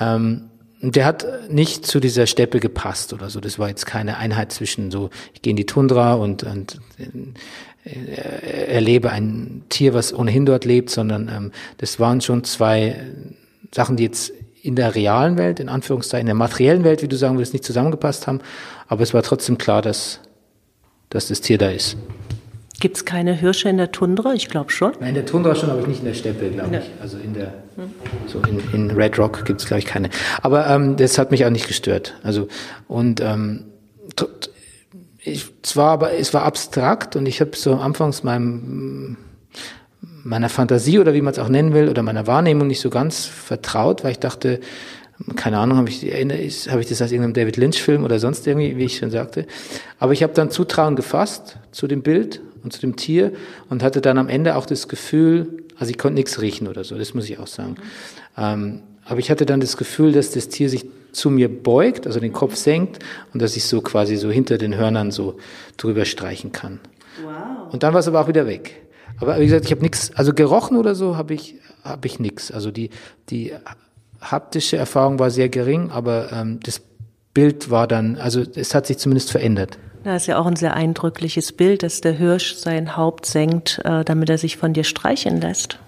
[0.00, 0.48] Ähm,
[0.80, 3.40] der hat nicht zu dieser Steppe gepasst oder so.
[3.40, 6.80] Das war jetzt keine Einheit zwischen so, ich gehe in die Tundra und, und
[7.84, 12.96] äh, erlebe ein Tier, was ohnehin dort lebt, sondern ähm, das waren schon zwei
[13.72, 14.32] Sachen, die jetzt
[14.62, 17.64] in der realen Welt, in Anführungszeichen, in der materiellen Welt, wie du sagen würdest, nicht
[17.64, 18.40] zusammengepasst haben.
[18.88, 20.20] Aber es war trotzdem klar, dass,
[21.12, 21.96] dass das Tier da ist.
[22.80, 24.32] Gibt es keine Hirsche in der Tundra?
[24.32, 24.92] Ich glaube schon.
[24.98, 26.90] Nein, in der Tundra schon, aber nicht in der Steppe, glaube ich.
[27.00, 27.54] Also in der,
[28.26, 30.10] so in, in Red Rock gibt es, glaube ich, keine.
[30.40, 32.14] Aber ähm, das hat mich auch nicht gestört.
[32.24, 32.48] Also
[32.88, 33.66] und ähm,
[35.18, 39.16] ich, es war aber es war abstrakt und ich habe so anfangs meinem
[40.24, 43.26] meiner Fantasie oder wie man es auch nennen will oder meiner Wahrnehmung nicht so ganz
[43.26, 44.60] vertraut, weil ich dachte,
[45.36, 46.02] keine Ahnung, habe ich,
[46.70, 49.46] habe ich das aus irgendeinem David Lynch-Film oder sonst irgendwie, wie ich schon sagte.
[49.98, 53.32] Aber ich habe dann Zutrauen gefasst zu dem Bild und zu dem Tier
[53.68, 56.96] und hatte dann am Ende auch das Gefühl, also ich konnte nichts riechen oder so,
[56.96, 57.76] das muss ich auch sagen.
[58.36, 62.20] Ähm, aber ich hatte dann das Gefühl, dass das Tier sich zu mir beugt, also
[62.20, 63.00] den Kopf senkt
[63.34, 65.38] und dass ich so quasi so hinter den Hörnern so
[65.76, 66.80] drüber streichen kann.
[67.70, 68.82] Und dann war es aber auch wieder weg.
[69.20, 72.50] Aber wie gesagt, ich habe nichts, also gerochen oder so habe ich habe ich nichts.
[72.50, 72.90] Also die
[73.28, 73.52] die
[74.22, 76.80] haptische Erfahrung war sehr gering, aber ähm, das
[77.34, 79.78] Bild war dann, also es hat sich zumindest verändert.
[80.04, 84.04] Das ist ja auch ein sehr eindrückliches Bild, dass der Hirsch sein Haupt senkt, äh,
[84.04, 85.78] damit er sich von dir streichen lässt.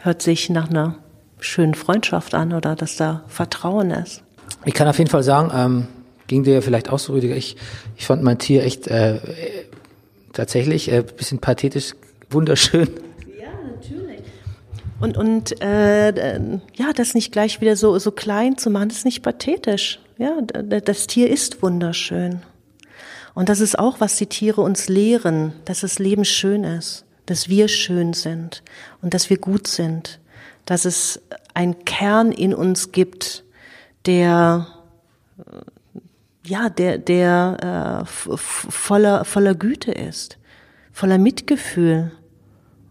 [0.00, 0.96] Hört sich nach einer
[1.40, 4.22] schönen Freundschaft an oder dass da Vertrauen ist.
[4.64, 5.86] Ich kann auf jeden Fall sagen, ähm,
[6.26, 7.56] ging dir ja vielleicht auch so, Rüdiger, ich,
[7.96, 9.20] ich fand mein Tier echt äh, äh,
[10.32, 11.94] tatsächlich äh, bisschen pathetisch,
[12.30, 12.88] wunderschön.
[15.00, 16.40] Und, und äh,
[16.74, 20.00] ja, das nicht gleich wieder so, so klein zu machen, das ist nicht pathetisch.
[20.18, 22.42] Ja, das Tier ist wunderschön.
[23.34, 27.48] Und das ist auch, was die Tiere uns lehren, dass das Leben schön ist, dass
[27.48, 28.64] wir schön sind
[29.00, 30.18] und dass wir gut sind,
[30.64, 31.20] dass es
[31.54, 33.44] einen Kern in uns gibt,
[34.06, 34.66] der
[35.38, 35.42] äh,
[36.48, 38.06] ja, der, der äh,
[38.36, 40.38] voller, voller Güte ist,
[40.92, 42.10] voller Mitgefühl.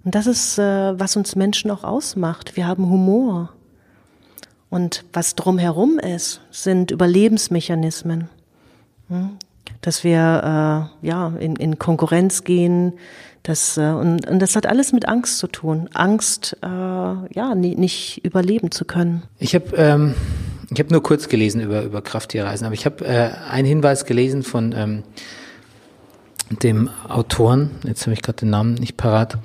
[0.08, 2.56] Und das ist, äh, was uns Menschen auch ausmacht.
[2.56, 3.50] Wir haben Humor.
[4.70, 8.30] Und was drumherum ist, sind Überlebensmechanismen.
[9.10, 9.32] Hm?
[9.82, 12.94] Dass wir äh, ja in, in Konkurrenz gehen,
[13.44, 15.90] das, äh, und, und das hat alles mit Angst zu tun.
[15.94, 19.24] Angst, äh, ja, nie, nicht überleben zu können.
[19.40, 20.16] Ich habe ähm,
[20.72, 24.72] habe nur kurz gelesen über über Krafttierreisen, aber ich habe äh, einen Hinweis gelesen von
[24.72, 25.04] ähm,
[26.64, 27.72] dem Autoren.
[27.84, 29.38] Jetzt habe ich gerade den Namen nicht parat.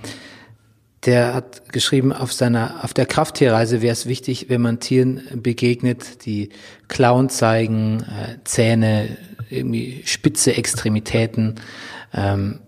[1.05, 6.25] Der hat geschrieben, auf seiner, auf der Krafttierreise wäre es wichtig, wenn man Tieren begegnet,
[6.27, 6.51] die
[6.87, 9.17] Klauen zeigen, äh, Zähne,
[9.51, 11.57] irgendwie spitze Extremitäten,
[12.15, 12.61] ähm,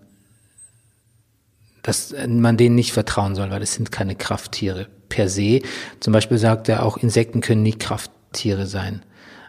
[1.81, 5.61] dass man denen nicht vertrauen soll, weil das sind keine Krafttiere per se.
[5.99, 9.01] Zum Beispiel sagt er auch, Insekten können nie Krafttiere sein.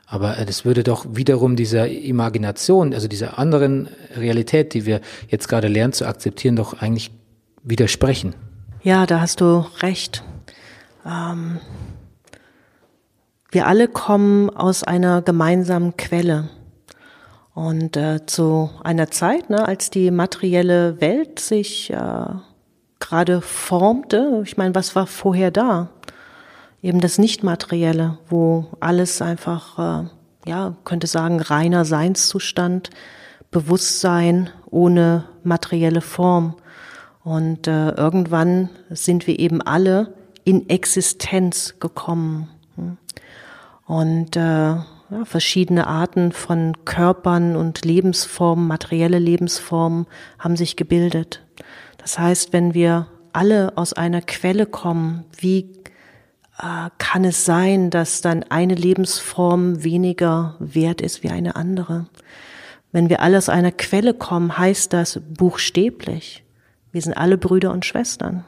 [0.06, 5.48] Aber äh, das würde doch wiederum dieser Imagination, also dieser anderen Realität, die wir jetzt
[5.48, 7.10] gerade lernen zu akzeptieren, doch eigentlich
[7.64, 8.34] widersprechen.
[8.86, 10.22] Ja, da hast du recht.
[11.04, 11.58] Ähm,
[13.50, 16.50] wir alle kommen aus einer gemeinsamen Quelle.
[17.52, 22.26] Und äh, zu einer Zeit, ne, als die materielle Welt sich äh,
[23.00, 25.88] gerade formte, ich meine, was war vorher da?
[26.80, 30.08] Eben das Nichtmaterielle, wo alles einfach, äh,
[30.48, 32.90] ja, könnte sagen, reiner Seinszustand,
[33.50, 36.54] Bewusstsein ohne materielle Form.
[37.26, 42.48] Und äh, irgendwann sind wir eben alle in Existenz gekommen.
[42.76, 42.98] Hm.
[43.84, 50.06] Und äh, ja, verschiedene Arten von Körpern und Lebensformen, materielle Lebensformen
[50.38, 51.44] haben sich gebildet.
[51.98, 55.72] Das heißt, wenn wir alle aus einer Quelle kommen, wie
[56.60, 62.06] äh, kann es sein, dass dann eine Lebensform weniger wert ist wie eine andere?
[62.92, 66.44] Wenn wir alle aus einer Quelle kommen, heißt das buchstäblich,
[66.96, 68.42] wir sind alle Brüder und Schwestern.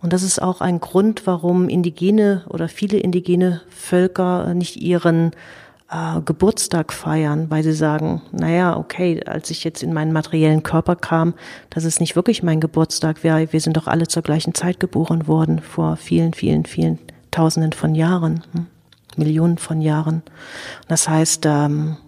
[0.00, 5.32] Und das ist auch ein Grund, warum indigene oder viele indigene Völker nicht ihren
[5.90, 10.96] äh, Geburtstag feiern, weil sie sagen, naja, okay, als ich jetzt in meinen materiellen Körper
[10.96, 11.34] kam,
[11.68, 13.22] das ist nicht wirklich mein Geburtstag.
[13.22, 16.98] Wir, wir sind doch alle zur gleichen Zeit geboren worden, vor vielen, vielen, vielen
[17.30, 18.66] Tausenden von Jahren, hm?
[19.18, 20.22] Millionen von Jahren.
[20.88, 21.98] Das heißt, ähm,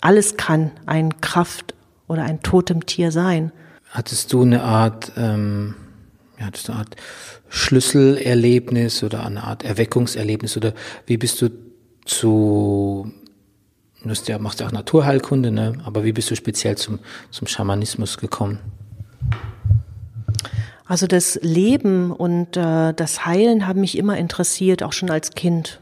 [0.00, 1.72] alles kann ein Kraft
[2.08, 3.52] oder ein totem Tier sein.
[3.90, 5.74] Hattest du eine Art, ähm,
[6.38, 6.96] hattest du eine Art
[7.48, 10.74] Schlüsselerlebnis oder eine Art Erweckungserlebnis oder
[11.06, 11.50] wie bist du
[12.04, 13.10] zu,
[14.02, 15.74] du ja, machst ja auch Naturheilkunde, ne?
[15.84, 16.98] aber wie bist du speziell zum,
[17.30, 18.58] zum Schamanismus gekommen?
[20.86, 25.80] Also das Leben und äh, das Heilen haben mich immer interessiert, auch schon als Kind.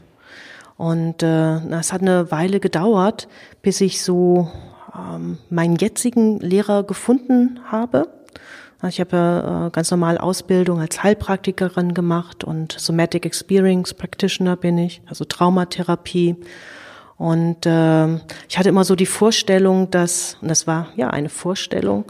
[0.75, 3.29] Und äh, es hat eine Weile gedauert,
[3.61, 4.51] bis ich so
[4.97, 8.09] ähm, meinen jetzigen Lehrer gefunden habe.
[8.79, 14.77] Also ich habe äh, ganz normal Ausbildung als Heilpraktikerin gemacht und Somatic Experience Practitioner bin
[14.77, 16.35] ich, also Traumatherapie.
[17.17, 18.15] Und äh,
[18.47, 22.05] ich hatte immer so die Vorstellung, dass, und das war ja eine Vorstellung,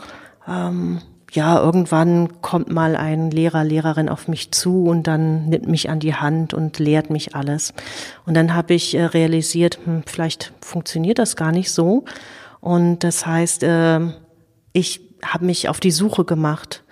[0.48, 1.00] ähm,
[1.32, 6.00] ja, irgendwann kommt mal ein Lehrer, Lehrerin auf mich zu und dann nimmt mich an
[6.00, 7.74] die Hand und lehrt mich alles.
[8.26, 12.06] Und dann habe ich äh, realisiert, hm, vielleicht funktioniert das gar nicht so.
[12.68, 14.01] Und das heißt, äh,
[14.74, 16.84] ich habe mich auf die Suche gemacht.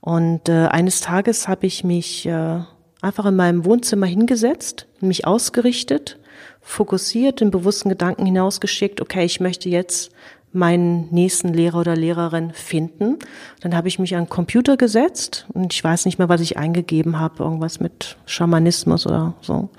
[0.00, 2.60] Und äh, eines Tages habe ich mich äh,
[3.02, 6.20] einfach in meinem Wohnzimmer hingesetzt, mich ausgerichtet,
[6.60, 10.12] fokussiert, den bewussten Gedanken hinausgeschickt, okay, ich möchte jetzt
[10.52, 13.18] meinen nächsten Lehrer oder Lehrerin finden.
[13.62, 16.56] Dann habe ich mich an den Computer gesetzt und ich weiß nicht mehr, was ich
[16.56, 19.70] eingegeben habe, irgendwas mit Schamanismus oder so.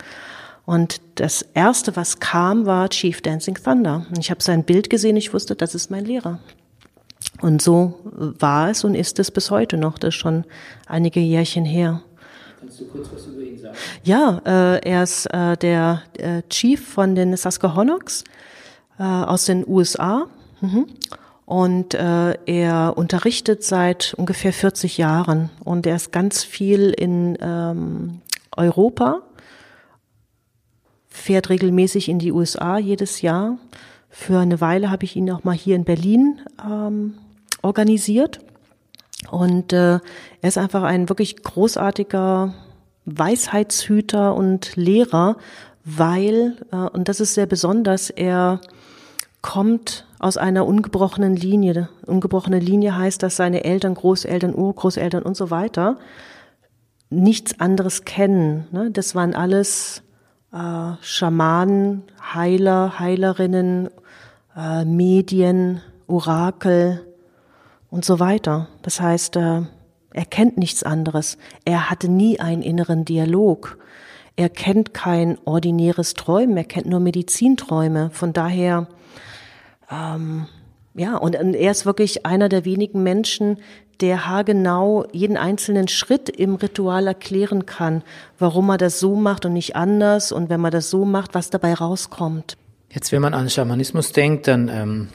[0.68, 4.05] Und das erste, was kam, war Chief Dancing Thunder.
[4.09, 6.39] Und ich habe sein Bild gesehen, ich wusste, das ist mein Lehrer.
[7.41, 9.97] Und so war es und ist es bis heute noch.
[9.97, 10.43] Das ist schon
[10.86, 12.01] einige Jährchen her.
[12.59, 13.78] Kannst du kurz was über ihn sagen?
[14.03, 18.26] Ja, äh, er ist äh, der äh, Chief von den Susquehannocks
[18.99, 20.28] äh, aus den USA.
[20.59, 20.88] Mhm.
[21.45, 28.20] Und äh, er unterrichtet seit ungefähr 40 Jahren und er ist ganz viel in ähm,
[28.57, 29.22] Europa,
[31.18, 33.57] fährt regelmäßig in die USA jedes Jahr.
[34.09, 37.15] Für eine Weile habe ich ihn auch mal hier in Berlin ähm,
[37.61, 38.39] organisiert.
[39.30, 40.01] Und äh, er
[40.41, 42.53] ist einfach ein wirklich großartiger
[43.05, 45.38] Weisheitshüter und Lehrer,
[45.84, 48.61] weil, äh, und das ist sehr besonders, er
[49.41, 51.89] kommt aus einer ungebrochenen Linie.
[52.05, 55.97] Ungebrochene Linie heißt, dass seine Eltern, Großeltern, Urgroßeltern und so weiter
[57.09, 58.68] nichts anderes kennen.
[58.72, 58.91] Ne?
[58.91, 60.03] Das waren alles
[60.53, 63.89] äh, Schamanen, Heiler, Heilerinnen,
[64.55, 67.05] äh, Medien, Orakel
[67.89, 68.67] und so weiter.
[68.81, 69.61] Das heißt, äh,
[70.13, 71.37] er kennt nichts anderes.
[71.65, 73.77] Er hatte nie einen inneren Dialog.
[74.35, 78.09] Er kennt kein ordinäres Träumen, er kennt nur Medizinträume.
[78.11, 78.87] Von daher,
[79.91, 80.47] ähm,
[80.93, 83.57] ja, und er ist wirklich einer der wenigen Menschen,
[84.01, 88.03] der haargenau jeden einzelnen Schritt im Ritual erklären kann,
[88.37, 91.49] warum er das so macht und nicht anders und wenn man das so macht, was
[91.49, 92.57] dabei rauskommt.
[92.91, 95.07] Jetzt, wenn man an Schamanismus denkt, dann ähm,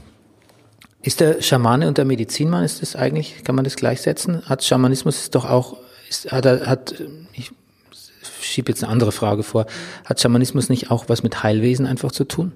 [1.03, 4.45] ist der Schamane und der Medizinmann, ist das eigentlich, kann man das gleichsetzen?
[4.47, 5.77] Hat Schamanismus ist doch auch,
[6.09, 6.95] ist, hat, hat,
[7.33, 7.53] ich
[8.41, 9.67] schiebe jetzt eine andere Frage vor,
[10.05, 12.53] hat Schamanismus nicht auch was mit Heilwesen einfach zu tun?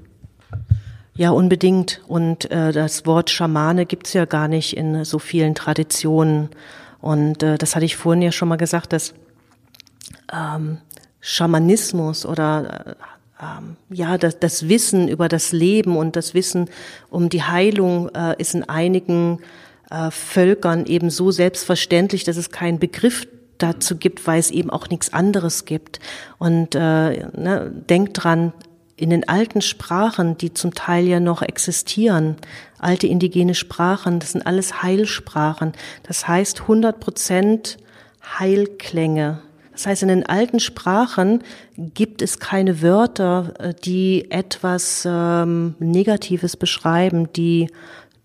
[1.17, 2.03] Ja, unbedingt.
[2.07, 6.51] Und äh, das Wort Schamane gibt's ja gar nicht in so vielen Traditionen.
[7.01, 9.14] Und äh, das hatte ich vorhin ja schon mal gesagt, dass
[10.33, 10.79] ähm,
[11.21, 12.95] Schamanismus oder äh,
[13.43, 16.69] ähm, ja das, das Wissen über das Leben und das Wissen
[17.11, 19.41] um die Heilung äh, ist in einigen
[19.91, 23.27] äh, Völkern eben so selbstverständlich, dass es keinen Begriff
[23.59, 26.01] dazu gibt, weil es eben auch nichts anderes gibt.
[26.39, 28.53] Und äh, ne, denkt dran,
[28.97, 32.37] in den alten Sprachen, die zum Teil ja noch existieren,
[32.79, 35.73] alte indigene Sprachen, das sind alles Heilsprachen.
[36.03, 37.77] Das heißt 100 Prozent
[38.39, 39.43] Heilklänge.
[39.73, 41.43] Das heißt, in den alten Sprachen
[41.77, 47.69] gibt es keine Wörter, äh, die etwas ähm, Negatives beschreiben, die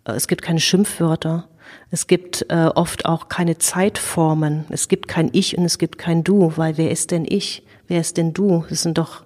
[0.06, 1.48] äh, es gibt keine Schimpfwörter.
[1.90, 4.66] Es gibt äh, oft auch keine Zeitformen.
[4.70, 7.64] Es gibt kein Ich und es gibt kein Du, weil wer ist denn ich?
[7.88, 8.64] Wer ist denn du?
[8.70, 9.24] Das sind doch,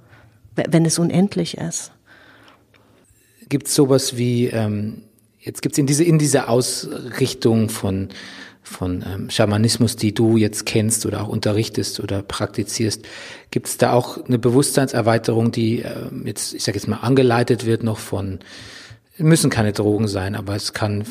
[0.55, 1.91] wenn es unendlich ist.
[3.49, 5.03] Gibt es sowas wie, ähm,
[5.39, 8.09] jetzt gibt es in diese, in dieser Ausrichtung von,
[8.63, 13.05] von ähm, Schamanismus, die du jetzt kennst oder auch unterrichtest oder praktizierst,
[13.51, 17.83] gibt es da auch eine Bewusstseinserweiterung, die ähm, jetzt, ich sage jetzt mal, angeleitet wird
[17.83, 18.39] noch von,
[19.17, 21.05] müssen keine Drogen sein, aber es kann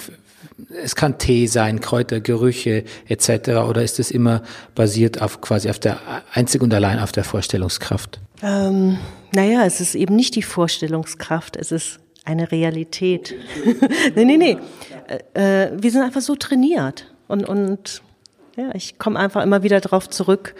[0.82, 3.51] es kann Tee sein, Kräuter, Gerüche etc.
[3.68, 4.42] Oder ist es immer
[4.74, 5.99] basiert auf quasi auf der
[6.32, 8.20] einzig und allein auf der Vorstellungskraft?
[8.42, 8.99] Ähm,
[9.35, 13.35] Naja, es ist eben nicht die Vorstellungskraft, es ist eine Realität.
[14.14, 14.59] nee, nee, nee.
[15.35, 17.12] Äh, äh, wir sind einfach so trainiert.
[17.26, 18.03] Und, und
[18.57, 20.55] ja, ich komme einfach immer wieder darauf zurück.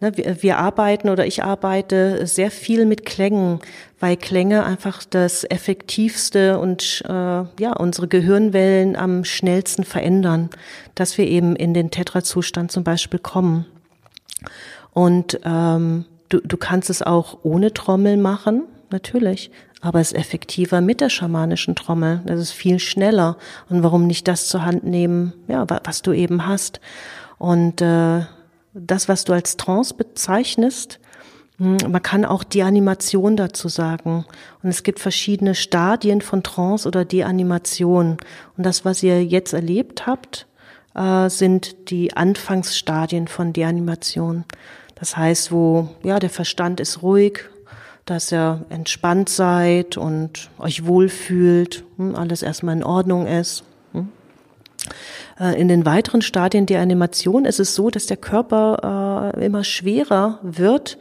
[0.00, 3.60] Ne, wir, wir arbeiten oder ich arbeite sehr viel mit Klängen,
[4.00, 10.48] weil Klänge einfach das effektivste und äh, ja unsere Gehirnwellen am schnellsten verändern,
[10.94, 13.66] dass wir eben in den Tetra-Zustand zum Beispiel kommen.
[14.92, 19.50] Und ähm, du, du kannst es auch ohne Trommel machen, natürlich,
[19.80, 22.22] aber es ist effektiver mit der schamanischen Trommel.
[22.24, 23.36] Das ist viel schneller.
[23.68, 26.80] Und warum nicht das zur Hand nehmen, ja, was du eben hast?
[27.38, 28.22] Und äh,
[28.72, 31.00] das, was du als Trance bezeichnest,
[31.58, 34.24] hm, man kann auch Deanimation dazu sagen.
[34.62, 38.16] Und es gibt verschiedene Stadien von Trance oder Deanimation.
[38.56, 40.46] Und das, was ihr jetzt erlebt habt,
[40.94, 44.44] äh, sind die Anfangsstadien von Deanimation.
[44.94, 47.44] Das heißt, wo ja der Verstand ist ruhig,
[48.04, 53.64] dass ihr entspannt seid und euch wohlfühlt, hm, alles erstmal in Ordnung ist.
[53.92, 54.08] Hm.
[55.40, 59.64] Äh, in den weiteren Stadien der Animation ist es so, dass der Körper äh, immer
[59.64, 60.98] schwerer wird,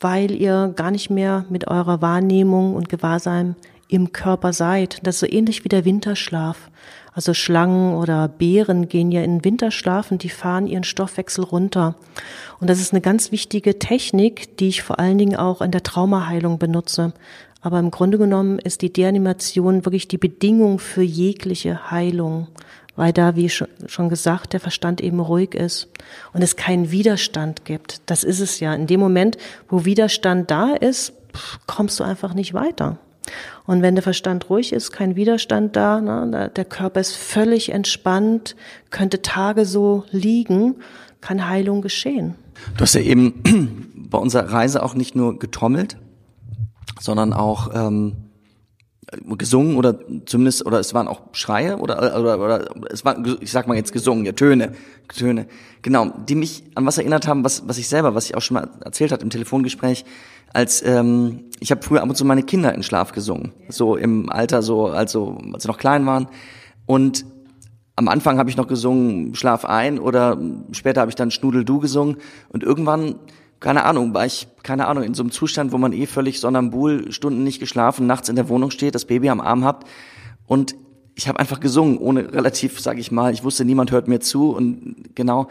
[0.00, 3.56] weil ihr gar nicht mehr mit eurer Wahrnehmung und Gewahrsein
[3.88, 5.00] im Körper seid.
[5.06, 6.70] Das ist so ähnlich wie der Winterschlaf.
[7.18, 11.96] Also Schlangen oder Bären gehen ja in Winterschlaf und die fahren ihren Stoffwechsel runter.
[12.60, 15.82] Und das ist eine ganz wichtige Technik, die ich vor allen Dingen auch in der
[15.82, 17.12] Traumaheilung benutze.
[17.60, 22.46] Aber im Grunde genommen ist die Deanimation wirklich die Bedingung für jegliche Heilung,
[22.94, 25.88] weil da, wie schon gesagt, der Verstand eben ruhig ist
[26.32, 28.00] und es keinen Widerstand gibt.
[28.06, 28.72] Das ist es ja.
[28.72, 29.38] In dem Moment,
[29.68, 31.14] wo Widerstand da ist,
[31.66, 32.96] kommst du einfach nicht weiter.
[33.66, 38.56] Und wenn der Verstand ruhig ist, kein Widerstand da, ne, der Körper ist völlig entspannt,
[38.90, 40.76] könnte Tage so liegen,
[41.20, 42.34] kann Heilung geschehen.
[42.76, 45.96] Du hast ja eben bei unserer Reise auch nicht nur getrommelt,
[47.00, 48.28] sondern auch ähm,
[49.38, 53.66] gesungen oder zumindest oder es waren auch Schreie oder oder, oder es war ich sag
[53.66, 54.72] mal jetzt gesungen ja Töne
[55.16, 55.46] Töne
[55.80, 58.56] genau die mich an was erinnert haben was was ich selber was ich auch schon
[58.56, 60.04] mal erzählt hat im Telefongespräch
[60.52, 64.30] als ähm, ich habe früher ab und zu meine Kinder in Schlaf gesungen, so im
[64.30, 66.28] Alter, so also als sie noch klein waren.
[66.86, 67.24] Und
[67.96, 70.38] am Anfang habe ich noch gesungen Schlaf ein oder
[70.72, 72.18] später habe ich dann Schnudel du gesungen.
[72.48, 73.16] Und irgendwann
[73.60, 77.10] keine Ahnung, war ich, keine Ahnung, in so einem Zustand, wo man eh völlig sonnambul
[77.10, 79.88] Stunden nicht geschlafen, nachts in der Wohnung steht, das Baby am Arm habt.
[80.46, 80.76] Und
[81.16, 84.50] ich habe einfach gesungen, ohne relativ, sage ich mal, ich wusste, niemand hört mir zu.
[84.50, 85.48] Und genau,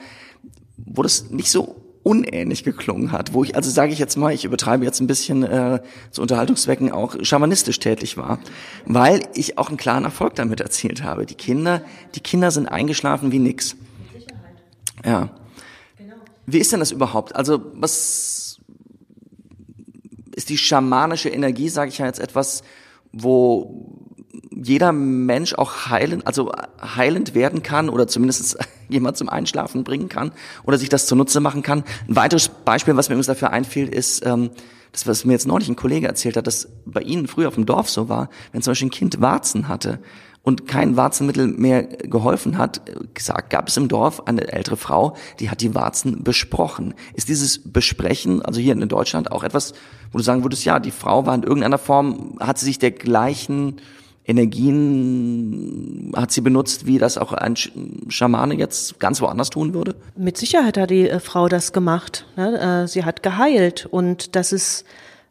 [0.78, 1.76] wo das nicht so
[2.08, 5.44] unähnlich geklungen hat, wo ich, also sage ich jetzt mal, ich übertreibe jetzt ein bisschen
[5.44, 8.40] äh, zu Unterhaltungszwecken auch schamanistisch tätig war,
[8.86, 11.26] weil ich auch einen klaren Erfolg damit erzielt habe.
[11.26, 11.82] Die Kinder,
[12.16, 13.76] die Kinder sind eingeschlafen wie nix.
[15.04, 15.32] Ja.
[16.46, 17.36] Wie ist denn das überhaupt?
[17.36, 18.58] Also was
[20.34, 22.64] ist die schamanische Energie, sage ich ja jetzt etwas,
[23.12, 24.07] wo
[24.52, 28.58] jeder Mensch auch heilend, also heilend werden kann oder zumindest
[28.90, 30.32] jemand zum Einschlafen bringen kann
[30.64, 31.84] oder sich das zunutze machen kann.
[32.08, 34.52] Ein weiteres Beispiel, was mir übrigens dafür einfiel, ist, ähm,
[34.92, 37.66] das, was mir jetzt neulich ein Kollege erzählt hat, dass bei Ihnen früher auf dem
[37.66, 40.00] Dorf so war, wenn zum Beispiel ein Kind Warzen hatte
[40.42, 42.82] und kein Warzenmittel mehr geholfen hat,
[43.14, 46.94] gesagt, gab es im Dorf eine ältere Frau, die hat die Warzen besprochen.
[47.14, 49.74] Ist dieses Besprechen, also hier in Deutschland, auch etwas,
[50.12, 52.92] wo du sagen würdest, ja, die Frau war in irgendeiner Form, hat sie sich der
[52.92, 53.82] gleichen
[54.28, 57.56] Energien hat sie benutzt, wie das auch ein
[58.10, 59.96] Schamane jetzt ganz woanders tun würde?
[60.18, 62.26] Mit Sicherheit hat die äh, Frau das gemacht.
[62.36, 62.84] Ne?
[62.84, 64.84] Äh, sie hat geheilt und das ist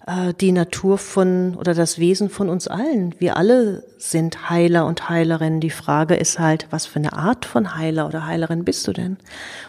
[0.07, 3.15] äh, die Natur von oder das Wesen von uns allen.
[3.19, 5.61] Wir alle sind Heiler und Heilerinnen.
[5.61, 9.19] Die Frage ist halt, was für eine Art von Heiler oder Heilerin bist du denn?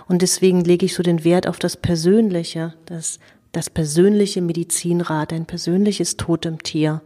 [0.07, 3.19] Und deswegen lege ich so den Wert auf das Persönliche, das,
[3.51, 7.01] das persönliche Medizinrat, ein persönliches Totemtier.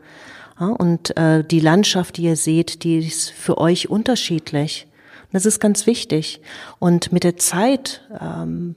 [0.60, 4.88] Und äh, die Landschaft, die ihr seht, die ist für euch unterschiedlich.
[5.32, 6.42] Das ist ganz wichtig.
[6.80, 8.76] Und mit der Zeit ähm,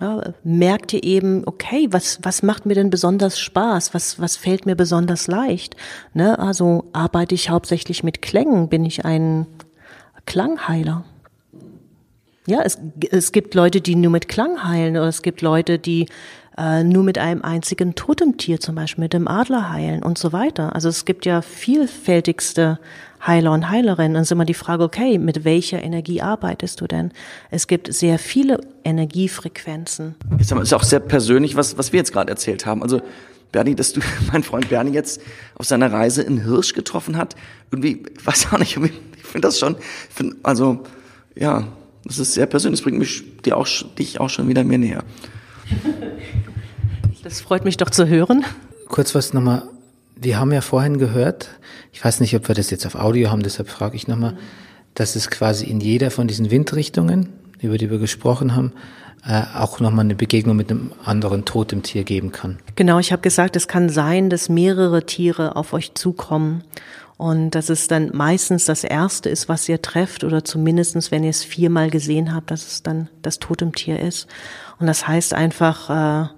[0.00, 3.92] ja, merkt ihr eben, okay, was, was macht mir denn besonders Spaß?
[3.92, 5.76] Was, was fällt mir besonders leicht?
[6.14, 6.38] Ne?
[6.38, 8.68] Also arbeite ich hauptsächlich mit Klängen?
[8.68, 9.46] Bin ich ein
[10.24, 11.04] Klangheiler?
[12.46, 12.78] Ja, es,
[13.10, 16.06] es gibt Leute, die nur mit Klang heilen, oder es gibt Leute, die
[16.58, 20.74] äh, nur mit einem einzigen Totemtier, zum Beispiel mit dem Adler heilen und so weiter.
[20.74, 22.78] Also es gibt ja vielfältigste
[23.26, 24.14] Heiler und Heilerinnen.
[24.14, 27.12] Dann ist immer die Frage, okay, mit welcher Energie arbeitest du denn?
[27.50, 30.14] Es gibt sehr viele Energiefrequenzen.
[30.50, 32.82] Aber ist auch sehr persönlich, was, was wir jetzt gerade erzählt haben.
[32.82, 33.00] Also
[33.52, 34.00] Bernie, dass du,
[34.32, 35.20] mein Freund Bernie jetzt
[35.56, 37.36] auf seiner Reise in Hirsch getroffen hat.
[37.70, 39.76] Irgendwie, weiß auch nicht, ich finde das schon,
[40.08, 40.84] find, also,
[41.34, 41.68] ja,
[42.04, 42.80] das ist sehr persönlich.
[42.80, 45.04] Das bringt mich, dir auch, dich auch schon wieder mir näher.
[47.22, 48.44] Das freut mich doch zu hören.
[48.88, 49.64] kurz was nochmal.
[50.16, 51.50] Wir haben ja vorhin gehört,
[51.92, 54.36] ich weiß nicht, ob wir das jetzt auf Audio haben, deshalb frage ich nochmal,
[54.94, 57.28] dass es quasi in jeder von diesen Windrichtungen,
[57.60, 58.72] über die wir gesprochen haben,
[59.26, 62.58] äh, auch nochmal eine Begegnung mit einem anderen Totemtier geben kann.
[62.74, 66.64] Genau, ich habe gesagt, es kann sein, dass mehrere Tiere auf euch zukommen
[67.20, 71.28] und dass es dann meistens das erste ist, was ihr trefft oder zumindestens, wenn ihr
[71.28, 74.26] es viermal gesehen habt, dass es dann das Totemtier ist.
[74.78, 76.28] Und das heißt einfach, äh,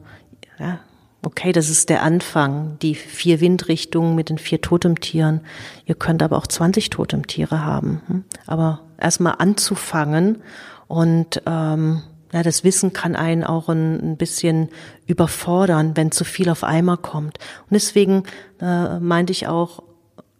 [0.59, 0.81] ja,
[1.25, 5.43] okay, das ist der Anfang, die vier Windrichtungen mit den vier Totemtieren.
[5.85, 8.03] Ihr könnt aber auch 20 Totemtiere haben.
[8.09, 8.25] hm?
[8.49, 10.43] Aber erstmal anzufangen
[10.89, 12.03] und ähm,
[12.33, 14.69] ja, das Wissen kann einen auch ein, ein bisschen
[15.07, 17.39] überfordern, wenn zu viel auf einmal kommt.
[17.39, 18.25] Und deswegen
[18.61, 19.85] äh, meinte ich auch,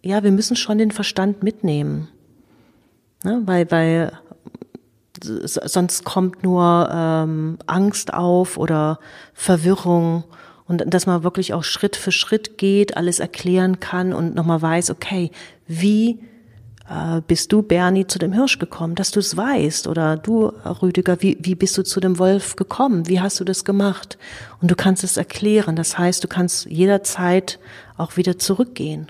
[0.03, 2.09] ja, wir müssen schon den Verstand mitnehmen.
[3.23, 3.41] Ne?
[3.45, 4.11] Weil, weil
[5.23, 8.99] sonst kommt nur ähm, Angst auf oder
[9.33, 10.25] Verwirrung
[10.65, 14.91] und dass man wirklich auch Schritt für Schritt geht, alles erklären kann und nochmal weiß,
[14.91, 15.31] okay,
[15.67, 16.19] wie
[16.89, 21.21] äh, bist du, Bernie, zu dem Hirsch gekommen, dass du es weißt oder du, Rüdiger,
[21.21, 24.17] wie, wie bist du zu dem Wolf gekommen, wie hast du das gemacht
[24.61, 27.59] und du kannst es erklären, das heißt, du kannst jederzeit
[27.95, 29.09] auch wieder zurückgehen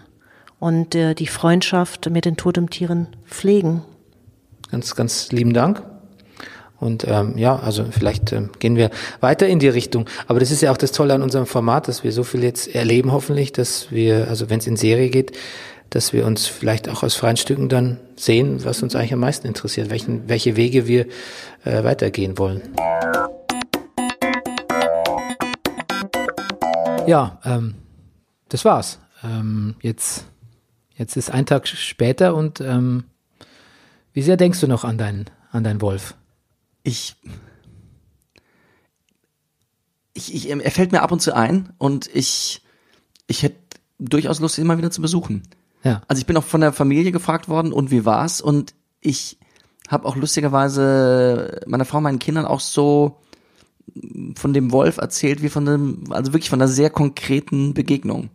[0.64, 3.82] und äh, die Freundschaft mit den Totemtieren pflegen.
[4.72, 5.84] Ganz, ganz lieben Dank.
[6.80, 8.90] Und ähm, ja, also vielleicht ähm, gehen wir
[9.20, 10.06] weiter in die Richtung.
[10.26, 12.74] Aber das ist ja auch das Tolle an unserem Format, dass wir so viel jetzt
[12.74, 15.38] erleben, hoffentlich, dass wir, also wenn es in Serie geht,
[15.90, 19.46] dass wir uns vielleicht auch aus freien Stücken dann sehen, was uns eigentlich am meisten
[19.46, 21.08] interessiert, welchen, welche Wege wir
[21.66, 22.62] äh, weitergehen wollen.
[27.06, 27.76] Ja, ähm,
[28.48, 29.00] das war's.
[29.26, 30.26] Ähm, jetzt,
[30.96, 33.06] jetzt ist ein Tag später und ähm,
[34.14, 36.16] wie sehr denkst du noch an deinen, an deinen Wolf?
[36.84, 37.16] ich,
[40.14, 42.62] ich, ich, er fällt mir ab und zu ein und ich,
[43.28, 43.58] ich hätte
[44.00, 45.44] durchaus Lust, ihn mal wieder zu besuchen.
[45.84, 46.02] Ja.
[46.08, 49.38] Also ich bin auch von der Familie gefragt worden und wie war's und ich
[49.90, 53.20] habe auch lustigerweise meiner Frau, meinen Kindern auch so
[54.36, 58.30] von dem Wolf erzählt, wie von einem, also wirklich von einer sehr konkreten Begegnung.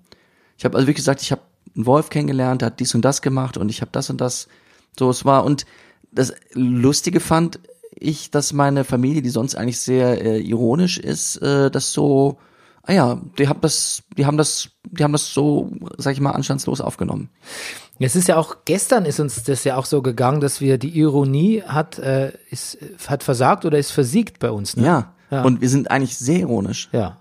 [0.58, 1.42] Ich habe also wirklich gesagt, ich habe
[1.74, 4.48] einen Wolf kennengelernt, der hat dies und das gemacht und ich habe das und das.
[4.98, 5.66] So, es war und
[6.10, 7.60] das Lustige fand
[8.00, 12.38] ich, dass meine Familie, die sonst eigentlich sehr äh, ironisch ist, äh, das so,
[12.82, 16.30] ah ja, die haben das, die haben das, die haben das so, sag ich mal,
[16.30, 17.30] anstandslos aufgenommen.
[18.00, 20.96] Es ist ja auch, gestern ist uns das ja auch so gegangen, dass wir die
[20.96, 24.76] Ironie hat, äh, ist, hat versagt oder ist versiegt bei uns.
[24.76, 24.86] Ne?
[24.86, 25.12] Ja.
[25.30, 25.42] Ja.
[25.42, 26.88] Und wir sind eigentlich sehr ironisch.
[26.92, 27.17] Ja.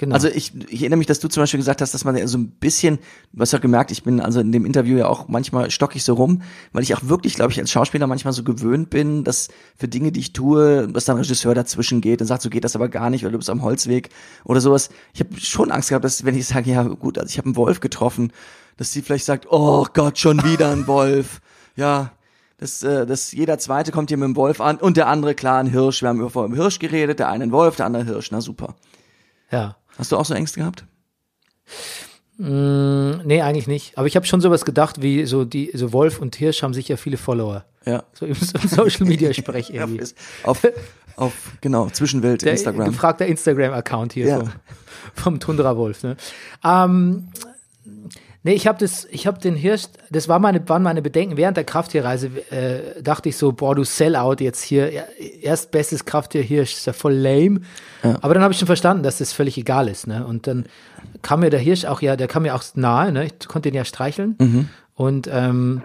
[0.00, 0.14] Genau.
[0.14, 2.38] Also ich, ich erinnere mich, dass du zum Beispiel gesagt hast, dass man ja so
[2.38, 3.00] ein bisschen,
[3.34, 6.04] du hast ja gemerkt, ich bin also in dem Interview ja auch manchmal stock ich
[6.04, 6.40] so rum,
[6.72, 10.10] weil ich auch wirklich, glaube ich, als Schauspieler manchmal so gewöhnt bin, dass für Dinge,
[10.10, 12.88] die ich tue, dass dann ein Regisseur dazwischen geht und sagt, so geht das aber
[12.88, 14.08] gar nicht, weil du bist am Holzweg
[14.44, 14.88] oder sowas.
[15.12, 17.56] Ich habe schon Angst gehabt, dass wenn ich sage, ja gut, also ich habe einen
[17.56, 18.32] Wolf getroffen,
[18.78, 21.42] dass sie vielleicht sagt, oh Gott, schon wieder ein Wolf.
[21.76, 22.12] Ja,
[22.56, 25.58] dass, äh, dass jeder Zweite kommt hier mit dem Wolf an und der andere, klar,
[25.58, 26.00] ein Hirsch.
[26.00, 28.30] Wir haben über vor dem Hirsch geredet, der eine ein Wolf, der andere Hirsch.
[28.30, 28.76] Na super.
[29.50, 29.76] ja.
[30.00, 30.84] Hast du auch so Ängste gehabt?
[32.38, 33.98] Mm, nee, eigentlich nicht.
[33.98, 36.96] Aber ich habe schon sowas gedacht, wie so die, so Wolf und Hirsch haben sicher
[36.96, 37.64] viele Follower.
[37.84, 38.02] Ja.
[38.14, 40.02] So im so im Social Media Sprech irgendwie.
[40.44, 40.66] auf,
[41.16, 42.86] auf, genau, Zwischenwelt, Der Instagram.
[42.86, 44.38] gefragter Instagram-Account hier Ja.
[44.38, 44.50] vom,
[45.14, 46.02] vom Tundra Wolf.
[46.02, 46.16] Ne?
[46.64, 47.28] Ähm,
[48.42, 51.56] nee, ich habe das, ich habe den Hirsch, das war meine, waren meine Bedenken während
[51.56, 52.30] der Krafttierreise.
[52.50, 55.02] Äh, dachte ich so, boah, du Sellout jetzt hier, ja,
[55.42, 57.60] erstbestes Krafttier Hirsch, ist ja voll lame.
[58.22, 60.06] Aber dann habe ich schon verstanden, dass das völlig egal ist.
[60.06, 60.26] Ne?
[60.26, 60.66] Und dann
[61.22, 63.12] kam mir der Hirsch auch ja, der kam mir auch nahe.
[63.12, 63.26] Ne?
[63.26, 64.36] Ich konnte ihn ja streicheln.
[64.94, 65.82] Und ähm,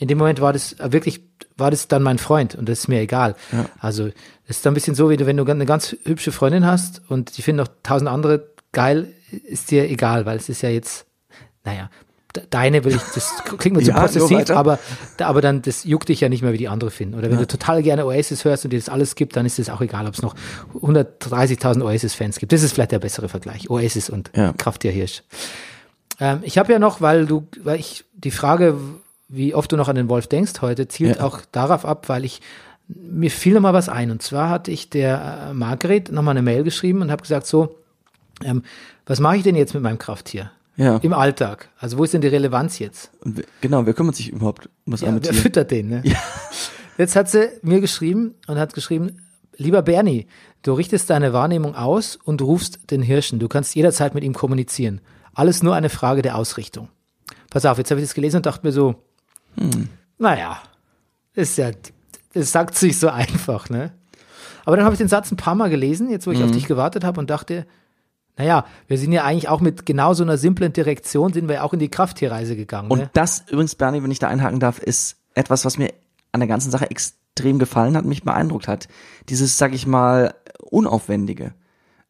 [0.00, 1.20] in dem Moment war das äh, wirklich,
[1.56, 3.36] war das dann mein Freund und das ist mir egal.
[3.80, 4.06] Also
[4.46, 7.02] es ist dann ein bisschen so, wie du, wenn du eine ganz hübsche Freundin hast
[7.08, 11.06] und die finden noch tausend andere geil, ist dir egal, weil es ist ja jetzt,
[11.64, 11.90] naja,
[12.34, 14.78] de- deine will ich, das klingt mir zu Ja, possessiv, aber,
[15.18, 17.14] aber dann, das juckt dich ja nicht mehr, wie die andere finden.
[17.18, 19.68] Oder wenn du total gerne Oasis hörst und dir das alles gibt, dann ist es
[19.70, 20.34] auch egal, ob es noch
[20.74, 22.52] 130.000 Oasis-Fans gibt.
[22.52, 23.70] Das ist vielleicht der bessere Vergleich.
[23.70, 24.52] Oasis und Ja.
[24.52, 25.22] Krafttier Hirsch.
[26.18, 28.76] Ähm, ich habe ja noch, weil du, weil ich die Frage,
[29.28, 31.24] wie oft du noch an den Wolf denkst heute, zielt Ja.
[31.24, 32.40] auch darauf ab, weil ich
[32.88, 34.10] mir fiel noch mal was ein.
[34.10, 37.46] Und zwar hatte ich der äh, Margret noch mal eine Mail geschrieben und habe gesagt
[37.46, 37.76] so,
[38.44, 38.62] ähm,
[39.06, 40.50] was mache ich denn jetzt mit meinem Krafttier
[40.80, 40.96] Ja.
[40.98, 41.68] im Alltag?
[41.78, 43.10] Also wo ist denn die Relevanz jetzt?
[43.22, 45.40] Wer- genau, wer kümmert sich überhaupt um das Ja, arme wer Tier?
[45.42, 45.88] füttert den?
[45.88, 46.02] Ne?
[46.98, 49.16] Jetzt hat sie mir geschrieben und hat geschrieben,
[49.56, 50.26] lieber Bernie,
[50.62, 53.38] du richtest deine Wahrnehmung aus und rufst den Hirschen.
[53.38, 55.00] Du kannst jederzeit mit ihm kommunizieren.
[55.34, 56.88] Alles nur eine Frage der Ausrichtung.
[57.50, 58.94] Pass auf, jetzt habe ich das gelesen und dachte mir so,
[60.18, 60.58] naja,
[61.34, 61.70] ist ja,
[62.32, 63.92] das sagt sich so einfach, ne?
[64.64, 66.66] Aber dann habe ich den Satz ein paar Mal gelesen, jetzt wo ich auf dich
[66.66, 67.66] gewartet habe und dachte,
[68.40, 71.62] Naja, wir sind ja eigentlich auch mit genau so einer simplen Direktion sind wir ja
[71.62, 72.90] auch in die Krafttierreise gegangen.
[72.90, 73.10] Und ne?
[73.12, 75.92] das übrigens, Bernie, wenn ich da einhaken darf, ist etwas, was mir
[76.32, 78.88] an der ganzen Sache extrem gefallen hat, mich beeindruckt hat.
[79.28, 80.34] Dieses, sag ich mal,
[80.70, 81.52] unaufwendige.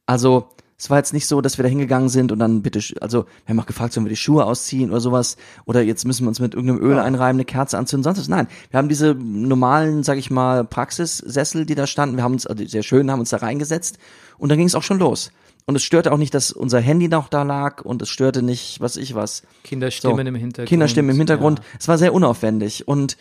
[0.07, 3.25] Also, es war jetzt nicht so, dass wir da hingegangen sind und dann bitte, also
[3.25, 6.29] wir haben auch gefragt, sollen wir die Schuhe ausziehen oder sowas oder jetzt müssen wir
[6.29, 8.29] uns mit irgendeinem Öl einreiben, eine Kerze anzünden, sonst was.
[8.29, 12.47] Nein, wir haben diese normalen, sag ich mal, Praxissessel, die da standen, wir haben uns,
[12.47, 13.99] also sehr schön, haben uns da reingesetzt
[14.39, 15.33] und dann ging es auch schon los.
[15.71, 18.81] Und es störte auch nicht, dass unser Handy noch da lag und es störte nicht,
[18.81, 19.45] was ich was.
[19.63, 20.29] Kinderstimmen So.
[20.29, 20.69] im Hintergrund.
[20.69, 21.61] Kinderstimmen im Hintergrund.
[21.79, 23.17] Es war sehr unaufwendig und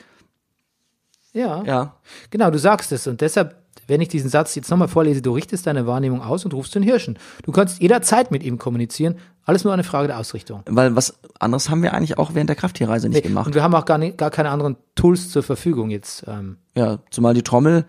[1.31, 1.59] Ja.
[1.59, 1.63] ja.
[1.65, 1.93] ja,
[2.31, 3.05] Genau, du sagst es.
[3.05, 6.55] Und deshalb, wenn ich diesen Satz jetzt nochmal vorlese, du richtest deine Wahrnehmung aus und
[6.55, 7.19] rufst den Hirschen.
[7.43, 9.17] Du kannst jederzeit mit ihm kommunizieren.
[9.45, 10.63] Alles nur eine Frage der Ausrichtung.
[10.65, 13.45] weil was anderes haben wir eigentlich auch während der Krafttierreise nicht Nee, gemacht.
[13.45, 16.23] Und wir haben auch gar, nicht, gar keine anderen Tools zur Verfügung jetzt.
[16.27, 17.85] Ähm, Ja, zumal die Trommel,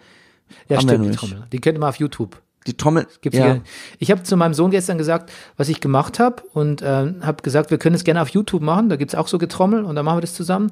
[0.68, 1.16] ja, stimmt, die.
[1.16, 1.46] Trommel.
[1.50, 2.42] Die kennt man auf YouTube.
[2.66, 3.62] Die Trommel, Gibt's ja, hier.
[3.98, 7.70] Ich habe zu meinem Sohn gestern gesagt, was ich gemacht habe und ähm, habe gesagt,
[7.70, 8.88] wir können es gerne auf YouTube machen.
[8.88, 10.70] Da gibt's auch so Getrommel und dann machen wir das zusammen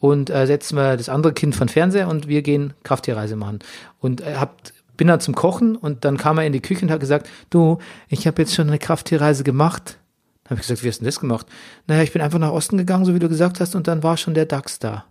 [0.00, 3.58] und äh, setzen wir das andere Kind von Fernseher und wir gehen Krafttierreise machen.
[4.00, 4.56] Und äh, hab,
[4.96, 7.78] bin dann zum Kochen und dann kam er in die Küche und hat gesagt, du,
[8.08, 9.98] ich habe jetzt schon eine Krafttierreise gemacht.
[10.44, 11.46] Dann habe ich gesagt, wie hast du denn das gemacht?
[11.86, 14.16] Naja, ich bin einfach nach Osten gegangen, so wie du gesagt hast, und dann war
[14.16, 15.04] schon der Dachs da.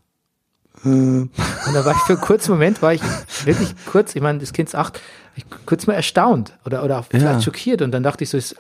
[0.84, 1.32] Und
[1.74, 3.02] da war ich für einen kurzen Moment, war ich
[3.46, 5.00] wirklich kurz, ich meine, das Kind ist acht,
[5.36, 7.42] ich kurz mal erstaunt oder, oder auch vielleicht Ja.
[7.42, 7.82] schockiert.
[7.82, 8.56] Und dann dachte ich so, ist,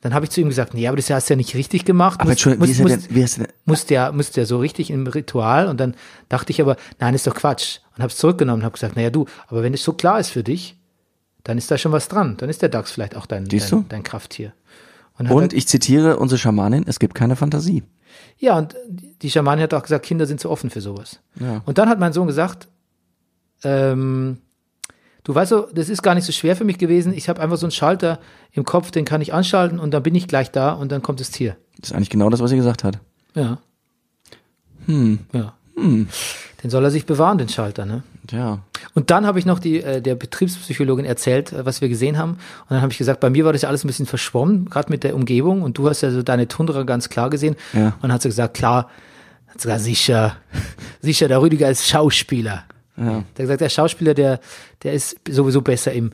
[0.00, 2.20] dann habe ich zu ihm gesagt, nee, aber das hast du ja nicht richtig gemacht.
[2.20, 4.90] aber Entschuldigung, wie ist er denn, wie ist denn, musste ja, musste ja so richtig
[4.90, 5.68] im Ritual.
[5.68, 5.94] Und dann
[6.28, 7.78] dachte ich aber, nein, ist doch Quatsch.
[7.96, 10.30] Und habe es zurückgenommen und habe gesagt, naja du, aber wenn es so klar ist
[10.30, 10.76] für dich,
[11.44, 12.36] dann ist da schon was dran.
[12.38, 14.52] Dann ist der Dachs vielleicht auch dein, dein, dein Krafttier.
[15.18, 17.84] Und, und er, ich zitiere unsere Schamanin, es gibt keine Fantasie.
[18.38, 21.20] Ja, und die Schamanin hat auch gesagt, Kinder sind zu offen für sowas.
[21.40, 21.62] Ja.
[21.64, 22.68] Und dann hat mein Sohn gesagt,
[23.64, 24.38] ähm,
[25.24, 27.12] du weißt so, das ist gar nicht so schwer für mich gewesen.
[27.14, 28.18] Ich habe einfach so einen Schalter
[28.52, 31.20] im Kopf, den kann ich anschalten und dann bin ich gleich da und dann kommt
[31.20, 31.56] das Tier.
[31.78, 32.98] Das ist eigentlich genau das, was sie gesagt hat.
[33.34, 33.58] Ja.
[34.86, 35.20] Hm.
[35.32, 35.54] Ja.
[35.76, 38.02] Den soll er sich bewahren, den Schalter, ne?
[38.32, 38.60] Ja.
[38.94, 42.32] Und dann habe ich noch die, äh, der Betriebspsychologin erzählt, äh, was wir gesehen haben.
[42.32, 44.90] Und dann habe ich gesagt, bei mir war das ja alles ein bisschen verschwommen, gerade
[44.90, 45.62] mit der Umgebung.
[45.62, 47.56] Und du hast ja so deine Tundra ganz klar gesehen.
[47.72, 47.88] Ja.
[47.88, 48.88] Und dann hat sie gesagt, klar,
[49.48, 50.36] hat sie gesagt, sicher,
[51.00, 52.64] sicher, der Rüdiger ist Schauspieler.
[52.96, 53.04] Ja.
[53.04, 54.40] Der hat gesagt, der Schauspieler, der,
[54.82, 56.12] der ist sowieso besser im,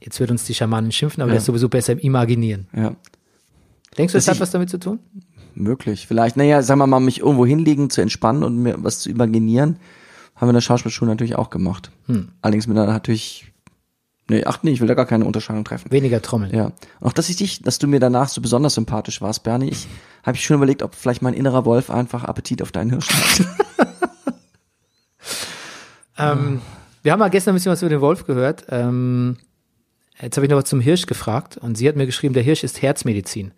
[0.00, 2.66] jetzt wird uns die Schamanen schimpfen, aber der ist sowieso besser im Imaginieren.
[2.74, 2.94] Ja.
[3.96, 5.00] Denkst du, das Dass hat was damit zu tun?
[5.54, 6.06] Möglich.
[6.06, 9.78] Vielleicht, naja, sagen wir mal, mich irgendwo hinlegen, zu entspannen und mir was zu imaginieren,
[10.40, 11.90] haben wir in der Schauspielschule natürlich auch gemacht.
[12.06, 12.30] Hm.
[12.40, 13.52] Allerdings mit einer natürlich,
[14.28, 15.92] nee, ach nee, ich will da gar keine Unterscheidung treffen.
[15.92, 16.54] Weniger Trommeln.
[16.54, 16.72] Ja.
[17.00, 19.86] Und auch, dass ich dich, dass du mir danach so besonders sympathisch warst, Bernie, ich
[20.22, 23.46] habe ich schon überlegt, ob vielleicht mein innerer Wolf einfach Appetit auf deinen Hirsch hat.
[26.20, 26.60] Ähm,
[27.02, 28.64] wir haben mal gestern ein bisschen was über den Wolf gehört.
[28.68, 29.38] Ähm,
[30.20, 32.62] jetzt habe ich noch was zum Hirsch gefragt und sie hat mir geschrieben, der Hirsch
[32.62, 33.52] ist Herzmedizin.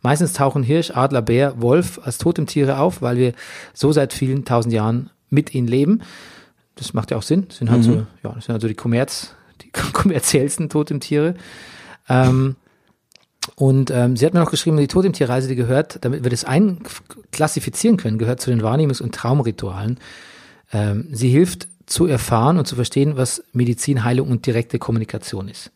[0.00, 3.32] Meistens tauchen Hirsch, Adler, Bär, Wolf als Totemtiere auf, weil wir
[3.72, 6.00] so seit vielen tausend Jahren mit ihnen leben.
[6.76, 7.46] Das macht ja auch Sinn.
[7.48, 11.34] Das sind halt so, ja, das sind also die Kommerz, die kommerziellsten Totemtiere.
[12.08, 12.56] Ähm,
[13.56, 17.96] und ähm, sie hat mir noch geschrieben, die Totemtierreise, die gehört, damit wir das einklassifizieren
[17.98, 19.98] können, gehört zu den Wahrnehmungs- und Traumritualen.
[20.72, 25.70] Ähm, sie hilft zu erfahren und zu verstehen, was Medizin, Heilung und direkte Kommunikation ist.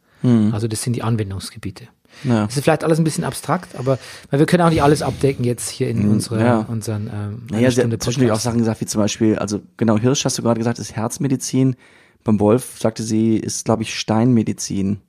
[0.52, 1.88] Also das sind die Anwendungsgebiete.
[2.24, 2.46] Ja.
[2.46, 3.98] Das ist vielleicht alles ein bisschen abstrakt, aber
[4.30, 6.58] weil wir können auch nicht alles abdecken jetzt hier in unsere, ja.
[6.68, 8.40] unseren ähm, Naja, Stunde zwischendurch auch.
[8.40, 11.76] Sachen gesagt, wie zum Beispiel, also genau, Hirsch hast du gerade gesagt, ist Herzmedizin.
[12.24, 15.00] Beim Wolf sagte sie, ist, glaube ich, Steinmedizin.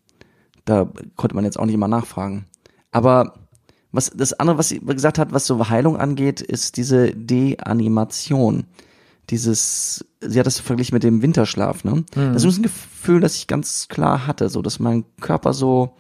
[0.66, 2.46] Da konnte man jetzt auch nicht immer nachfragen.
[2.92, 3.34] Aber
[3.92, 8.66] was das andere, was sie gesagt hat, was so Heilung angeht, ist diese Deanimation.
[9.32, 12.04] Dieses, sie hat das verglichen mit dem Winterschlaf, ne?
[12.14, 15.96] Das ist ein Gefühl, das ich ganz klar hatte, so, dass mein Körper so,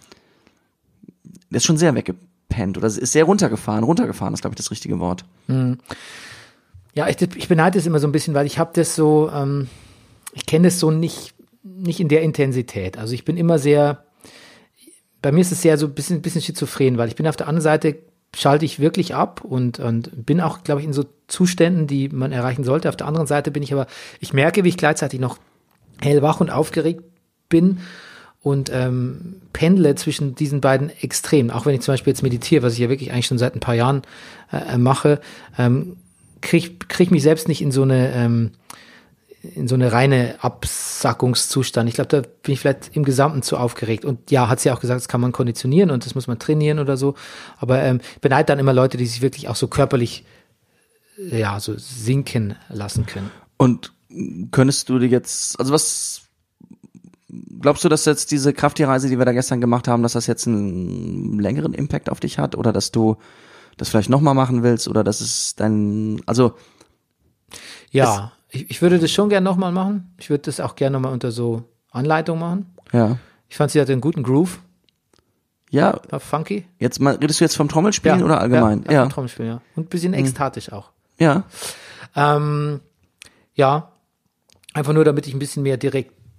[1.50, 3.84] der ist schon sehr weggepennt oder ist sehr runtergefahren.
[3.84, 5.26] Runtergefahren ist, glaube ich, das richtige Wort.
[6.94, 9.68] Ja, ich, ich beneide es immer so ein bisschen, weil ich habe das so, ähm,
[10.34, 11.34] ich kenne das so nicht,
[11.64, 12.98] nicht in der Intensität.
[12.98, 14.04] Also ich bin immer sehr,
[15.22, 17.48] bei mir ist es sehr so ein bisschen, bisschen schizophren, weil ich bin auf der
[17.48, 17.98] anderen Seite,
[18.36, 22.32] schalte ich wirklich ab und, und bin auch, glaube ich, in so Zuständen, die man
[22.32, 22.90] erreichen sollte.
[22.90, 23.88] Auf der anderen Seite bin ich aber,
[24.20, 25.40] ich merke, wie ich gleichzeitig noch
[26.00, 27.04] hellwach und aufgeregt
[27.50, 27.80] bin
[28.50, 31.52] und ähm, pendle zwischen diesen beiden Extremen.
[31.52, 33.60] Auch wenn ich zum Beispiel jetzt meditiere, was ich ja wirklich eigentlich schon seit ein
[33.60, 34.02] paar Jahren
[34.52, 35.20] äh, mache,
[35.58, 35.98] ähm,
[36.42, 38.52] kriege krieg mich selbst nicht in so eine ähm,
[39.42, 41.88] in so eine reine Absackungszustand.
[41.88, 44.04] Ich glaube, da bin ich vielleicht im Gesamten zu aufgeregt.
[44.04, 46.80] Und ja, hat sie auch gesagt, das kann man konditionieren und das muss man trainieren
[46.80, 47.16] oder so.
[47.58, 50.26] Aber ähm, beneide dann immer Leute, die sich wirklich auch so körperlich
[51.32, 53.32] äh, ja so sinken lassen können.
[53.56, 53.94] Und
[54.52, 56.24] könntest du dir jetzt, also was,
[57.60, 60.48] glaubst du, dass jetzt diese Krafttierreise, die wir da gestern gemacht haben, dass das jetzt
[60.48, 63.18] einen längeren Impact auf dich hat oder dass du
[63.78, 66.54] das vielleicht nochmal machen willst oder dass es dein, also
[67.92, 70.14] Ja, ich, ich würde das schon gerne nochmal machen.
[70.18, 72.66] Ich würde das auch gerne nochmal unter so Anleitung machen.
[72.92, 73.18] ja,
[73.50, 74.60] Ich fand, sie hatte einen guten Groove,
[75.72, 76.66] ja, war funky.
[76.80, 78.84] jetzt mal, redest du jetzt vom Trommelspielen oder allgemein?
[78.88, 79.02] Ja, ja.
[79.04, 79.62] vom Trommelspielen, ja.
[79.76, 80.90] Und ein bisschen ekstatisch auch.
[81.20, 81.44] ja,
[82.16, 82.80] Ähm,
[83.54, 83.92] ja,
[84.74, 85.78] einfach nur, damit ich ein bisschen mehr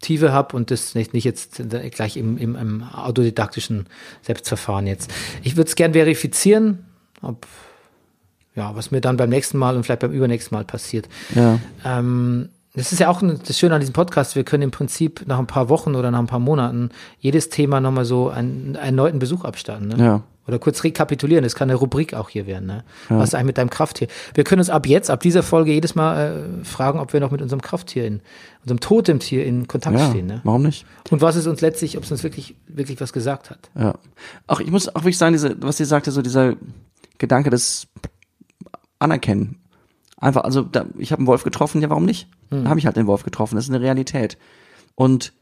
[0.01, 3.87] Direktive habe und das nicht, nicht jetzt gleich im, im, im autodidaktischen
[4.23, 5.13] Selbstverfahren jetzt.
[5.43, 6.87] Ich würde es gern verifizieren,
[7.21, 7.47] ob,
[8.55, 11.09] ja, was mir dann beim nächsten Mal und vielleicht beim übernächsten Mal passiert.
[11.35, 14.37] ja, Ähm, das ist ja auch das Schöne an diesem Podcast.
[14.37, 17.81] Wir können im Prinzip nach ein paar Wochen oder nach ein paar Monaten jedes Thema
[17.81, 19.89] nochmal so einen, einen erneuten Besuch abstatten.
[19.89, 19.97] Ne?
[19.99, 20.23] Ja.
[20.47, 21.45] Oder kurz rekapitulieren.
[21.45, 22.67] Das kann eine Rubrik auch hier werden.
[22.67, 22.85] Ne?
[23.09, 24.09] Was ist eigentlich mit deinem Krafttier?
[24.35, 27.31] Wir können uns ab jetzt, ab dieser Folge jedes Mal äh, fragen, ob wir noch
[27.31, 28.21] mit unserem Krafttier, in
[28.63, 30.27] unserem Totemtier in Kontakt ja, stehen.
[30.27, 30.41] Ne?
[30.45, 30.87] warum nicht?
[31.11, 33.71] Und was es uns letztlich, ob es uns wirklich, wirklich was gesagt hat.
[33.79, 33.95] Ja.
[34.47, 36.55] Auch ich muss auch wirklich sagen, diese, was sie sagte, so dieser
[37.19, 37.87] Gedanke des
[38.99, 39.61] Anerkennen.
[40.17, 42.29] Einfach, also da, ich habe einen Wolf getroffen, ja, warum nicht?
[42.51, 43.55] Da habe ich halt den Wolf getroffen.
[43.55, 44.37] Das ist eine Realität.
[44.97, 45.33] Und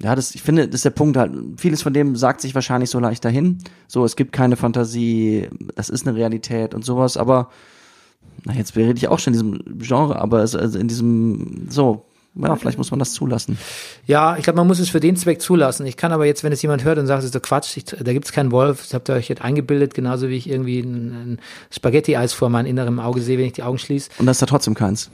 [0.00, 1.32] ja, das, ich finde, das ist der Punkt halt.
[1.56, 3.58] Vieles von dem sagt sich wahrscheinlich so leicht dahin.
[3.88, 7.50] So, es gibt keine Fantasie, das ist eine Realität und sowas, aber
[8.44, 12.04] na, jetzt rede ich auch schon in diesem Genre, aber es, also in diesem, so,
[12.36, 13.58] ja, vielleicht muss man das zulassen.
[14.06, 15.86] Ja, ich glaube, man muss es für den Zweck zulassen.
[15.86, 17.84] Ich kann aber jetzt, wenn es jemand hört und sagt, es ist doch Quatsch, ich,
[17.84, 20.80] da gibt es keinen Wolf, das habt ihr euch jetzt eingebildet, genauso wie ich irgendwie
[20.80, 21.38] ein, ein
[21.70, 24.10] Spaghetti-Eis vor meinem inneren Auge sehe, wenn ich die Augen schließe.
[24.18, 25.10] Und da ist da trotzdem keins.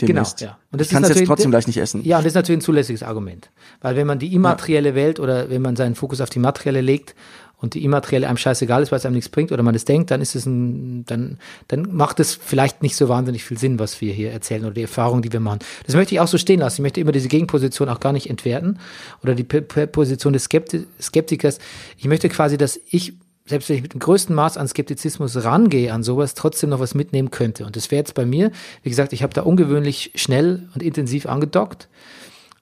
[0.00, 0.38] Demnächst.
[0.38, 0.58] Genau, ja.
[0.72, 2.02] Und das ich kann es jetzt trotzdem gleich nicht essen.
[2.04, 3.50] Ja, und das ist natürlich ein zulässiges Argument.
[3.80, 7.14] Weil wenn man die immaterielle Welt oder wenn man seinen Fokus auf die materielle legt
[7.58, 10.10] und die immaterielle einem scheißegal ist, weil es einem nichts bringt oder man es denkt,
[10.10, 11.38] dann ist es ein, dann,
[11.68, 14.82] dann macht es vielleicht nicht so wahnsinnig viel Sinn, was wir hier erzählen oder die
[14.82, 15.60] Erfahrung, die wir machen.
[15.86, 16.80] Das möchte ich auch so stehen lassen.
[16.80, 18.80] Ich möchte immer diese Gegenposition auch gar nicht entwerten
[19.22, 21.60] oder die P P Position des Skepti Skeptikers.
[21.98, 23.14] Ich möchte quasi, dass ich
[23.46, 26.94] selbst wenn ich mit dem größten Maß an Skeptizismus rangehe an sowas, trotzdem noch was
[26.94, 27.66] mitnehmen könnte.
[27.66, 28.50] Und das wäre jetzt bei mir,
[28.82, 31.88] wie gesagt, ich habe da ungewöhnlich schnell und intensiv angedockt,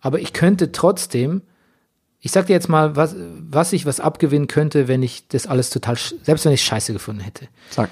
[0.01, 1.43] aber ich könnte trotzdem,
[2.19, 3.15] ich sag dir jetzt mal, was,
[3.49, 7.21] was ich was abgewinnen könnte, wenn ich das alles total, selbst wenn ich scheiße gefunden
[7.21, 7.47] hätte.
[7.71, 7.89] Sag.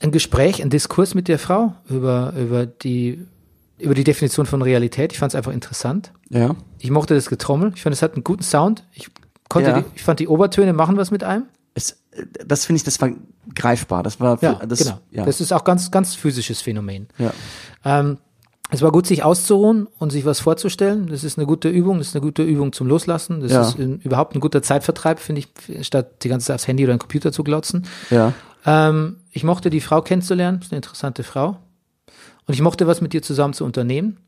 [0.00, 3.26] Ein Gespräch, ein Diskurs mit der Frau über, über die,
[3.78, 5.12] über die Definition von Realität.
[5.12, 6.12] Ich fand es einfach interessant.
[6.30, 6.54] Ja.
[6.78, 7.72] Ich mochte das Getrommel.
[7.74, 8.84] Ich fand, es hat einen guten Sound.
[8.92, 9.10] Ich
[9.48, 9.80] konnte, Ja.
[9.80, 11.44] die, ich fand die Obertöne machen was mit einem.
[11.74, 12.02] Es,
[12.44, 13.10] das finde ich, das war
[13.54, 14.02] greifbar.
[14.02, 14.98] Das war, Ja, das, genau.
[15.10, 15.24] ja.
[15.24, 17.08] Das ist auch ganz, ganz physisches Phänomen.
[17.18, 17.32] ja.
[17.84, 18.18] Ähm,
[18.70, 21.06] es war gut, sich auszuruhen und sich was vorzustellen.
[21.06, 21.96] Das ist eine gute Übung.
[21.98, 23.40] Das ist eine gute Übung zum Loslassen.
[23.40, 23.62] Das Ja.
[23.62, 26.92] ist ähm, überhaupt ein guter Zeitvertreib, finde ich, statt die ganze Zeit aufs Handy oder
[26.92, 27.86] den Computer zu glotzen.
[28.10, 28.34] ja.
[28.66, 30.58] Ähm, ich mochte die Frau kennenzulernen.
[30.58, 31.56] Das ist eine interessante Frau.
[32.46, 34.18] Und ich mochte was mit dir zusammen zu unternehmen.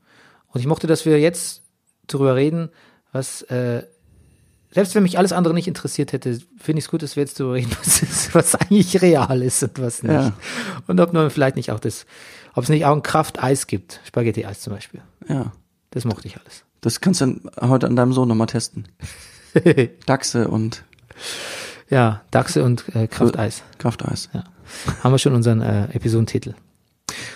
[0.53, 1.63] Und ich mochte, dass wir jetzt
[2.07, 2.71] darüber reden,
[3.13, 3.83] was, äh,
[4.73, 7.39] selbst wenn mich alles andere nicht interessiert hätte, finde ich es gut, dass wir jetzt
[7.41, 10.13] darüber reden, was, ist, was eigentlich real ist und was nicht.
[10.13, 10.33] Ja.
[10.87, 12.07] Und ob man vielleicht nicht auch das,
[12.55, 15.01] ob es nicht auch ein Krafteis gibt, Spaghetti-Eis zum Beispiel.
[15.29, 15.53] ja.
[15.93, 16.65] Das mochte ich alles.
[16.83, 18.87] Das kannst du dann heute an deinem Sohn nochmal testen.
[20.07, 20.85] Dachse und
[21.89, 23.65] Ja, Dachse und äh, Krafteis.
[23.79, 24.29] Krafteis.
[24.33, 24.45] Ja.
[25.03, 26.55] Haben wir schon unseren äh, Episodentitel.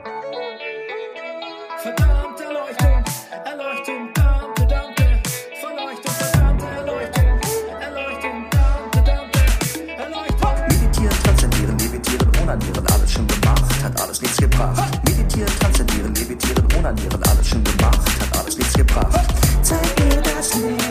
[14.55, 15.05] gebracht.
[15.05, 19.33] Meditieren, transzendieren, levitieren, onanieren, alles schon gemacht, hat alles nichts gebracht.
[19.61, 20.83] Zeig mir das Licht,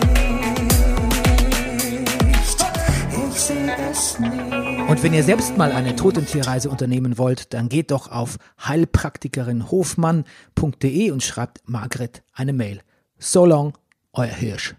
[3.30, 4.88] ich sehe es nicht.
[4.88, 8.36] Und wenn ihr selbst mal eine Totentierreise unternehmen wollt, dann geht doch auf
[8.66, 12.82] heilpraktikerinhofmann.de und schreibt Margret eine Mail.
[13.18, 13.78] So long,
[14.12, 14.74] euer Hirsch.